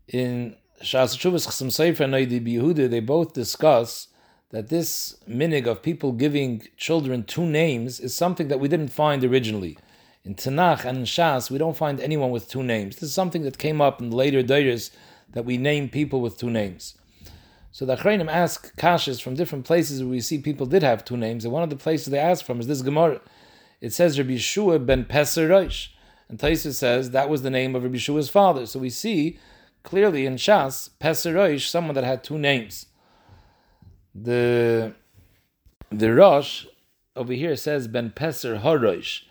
in 0.09 0.57
Shas 0.83 1.16
Shuvas 1.16 1.72
Sefer 1.72 2.05
and 2.05 2.14
Yehuda, 2.14 2.89
they 2.89 3.01
both 3.01 3.33
discuss 3.33 4.09
that 4.51 4.68
this 4.68 5.16
minig 5.29 5.66
of 5.66 5.83
people 5.83 6.12
giving 6.12 6.68
children 6.76 7.24
two 7.24 7.45
names 7.45 7.99
is 7.99 8.14
something 8.14 8.49
that 8.49 8.61
we 8.61 8.68
didn't 8.68 8.89
find 8.89 9.24
originally. 9.24 9.76
In 10.24 10.37
Tanakh 10.37 10.85
and 10.85 10.99
in 10.99 11.05
Shas, 11.05 11.51
we 11.51 11.59
don't 11.59 11.76
find 11.76 12.01
anyone 12.01 12.31
with 12.31 12.49
two 12.49 12.62
names. 12.62 12.97
This 12.97 13.11
is 13.11 13.14
something 13.14 13.43
that 13.43 13.59
came 13.59 13.81
up 13.81 14.01
in 14.01 14.11
later 14.11 14.43
days 14.43 14.93
that 15.33 15.45
we 15.45 15.57
name 15.57 15.89
people 15.89 16.20
with 16.20 16.39
two 16.39 16.51
names. 16.51 16.95
So 17.72 17.85
the 17.85 17.97
Achrayim 17.97 18.31
ask 18.31 18.74
kashas 18.76 19.20
from 19.20 19.35
different 19.35 19.64
places 19.64 20.01
where 20.01 20.11
we 20.11 20.20
see 20.20 20.39
people 20.39 20.66
did 20.66 20.83
have 20.83 21.05
two 21.05 21.16
names, 21.16 21.45
and 21.45 21.53
one 21.53 21.62
of 21.62 21.70
the 21.70 21.76
places 21.76 22.07
they 22.07 22.18
ask 22.18 22.45
from 22.45 22.61
is 22.61 22.68
this 22.68 22.83
Gemara. 22.83 23.20
It 23.81 23.93
says 23.93 24.18
Rabbi 24.18 24.33
Yeshua 24.33 24.85
ben 24.85 25.05
Peser 25.05 25.51
Rosh, 25.51 25.89
and 26.29 26.39
Taisa 26.39 26.72
says 26.72 27.11
that 27.11 27.29
was 27.29 27.43
the 27.43 27.51
name 27.51 27.74
of 27.74 27.83
Rabbi 27.83 27.97
Yeshua's 27.97 28.29
father. 28.29 28.64
So 28.66 28.79
we 28.79 28.91
see 28.91 29.39
clearly 29.83 30.26
in 30.26 30.37
Shas, 30.37 30.91
Peser 31.01 31.35
Rosh, 31.35 31.68
someone 31.68 31.95
that 31.95 32.05
had 32.05 32.24
two 32.24 32.39
names. 32.39 32.87
The 34.14 34.95
the 35.91 36.12
Rosh 36.12 36.66
over 37.16 37.33
here 37.33 37.57
says 37.57 37.89
Ben 37.89 38.11
Peser 38.11 38.61
Horosh. 38.61 39.22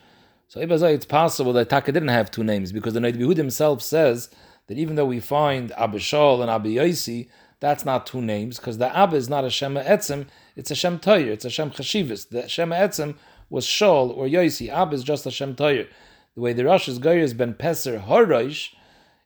So 0.47 0.61
it's 0.61 1.05
possible 1.05 1.51
that 1.53 1.69
Taka 1.69 1.91
didn't 1.91 2.07
have 2.09 2.31
two 2.31 2.43
names 2.43 2.71
because 2.71 2.93
the 2.93 3.01
Noid 3.01 3.37
himself 3.37 3.81
says 3.81 4.29
that 4.67 4.77
even 4.77 4.95
though 4.95 5.05
we 5.05 5.19
find 5.19 5.71
Abishal 5.71 6.41
and 6.41 6.49
Abi 6.49 7.27
that's 7.59 7.85
not 7.85 8.05
two 8.05 8.21
names 8.21 8.57
because 8.57 8.77
the 8.77 8.95
Abba 8.95 9.15
is 9.15 9.29
not 9.29 9.43
a 9.43 9.49
Shema 9.49 9.83
Etzim, 9.83 10.27
it's 10.55 10.71
a 10.71 10.75
Shem 10.75 10.99
Toyer, 10.99 11.27
it's 11.27 11.45
a 11.45 11.49
Shem 11.49 11.71
Chashivis. 11.71 12.29
The 12.29 12.47
Shema 12.47 12.75
Etzim 12.75 13.15
was 13.49 13.65
Shol 13.65 14.15
or 14.15 14.25
Yosi. 14.27 14.69
Abba 14.69 14.95
is 14.95 15.03
just 15.03 15.25
a 15.25 15.31
Shem 15.31 15.55
Toyer. 15.55 15.87
The 16.35 16.41
way 16.41 16.53
the 16.53 16.63
Rosh's 16.63 16.99
Goyer 16.99 17.21
is 17.21 17.33
Ben 17.33 17.55
Peser 17.55 18.03
Horosh, 18.05 18.73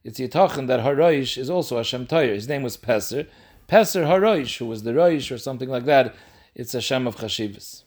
it's 0.04 0.20
Yitachin 0.20 0.68
that 0.68 0.80
Horosh 0.82 1.38
is 1.38 1.49
also 1.49 1.78
a 1.78 1.84
Shem 1.84 2.08
Toyer. 2.08 2.34
His 2.34 2.47
name 2.47 2.64
was 2.64 2.78
Peser. 2.78 3.28
Peser 3.68 4.06
Horosh, 4.06 4.58
who 4.58 4.66
was 4.66 4.84
the 4.84 4.91
Roish 4.91 5.34
or 5.34 5.38
something 5.38 5.70
like 5.70 5.86
that, 5.86 6.16
it's 6.56 6.74
a 6.74 6.82
Shem 6.82 7.08
of 7.08 7.18
Chashivis. 7.18 7.84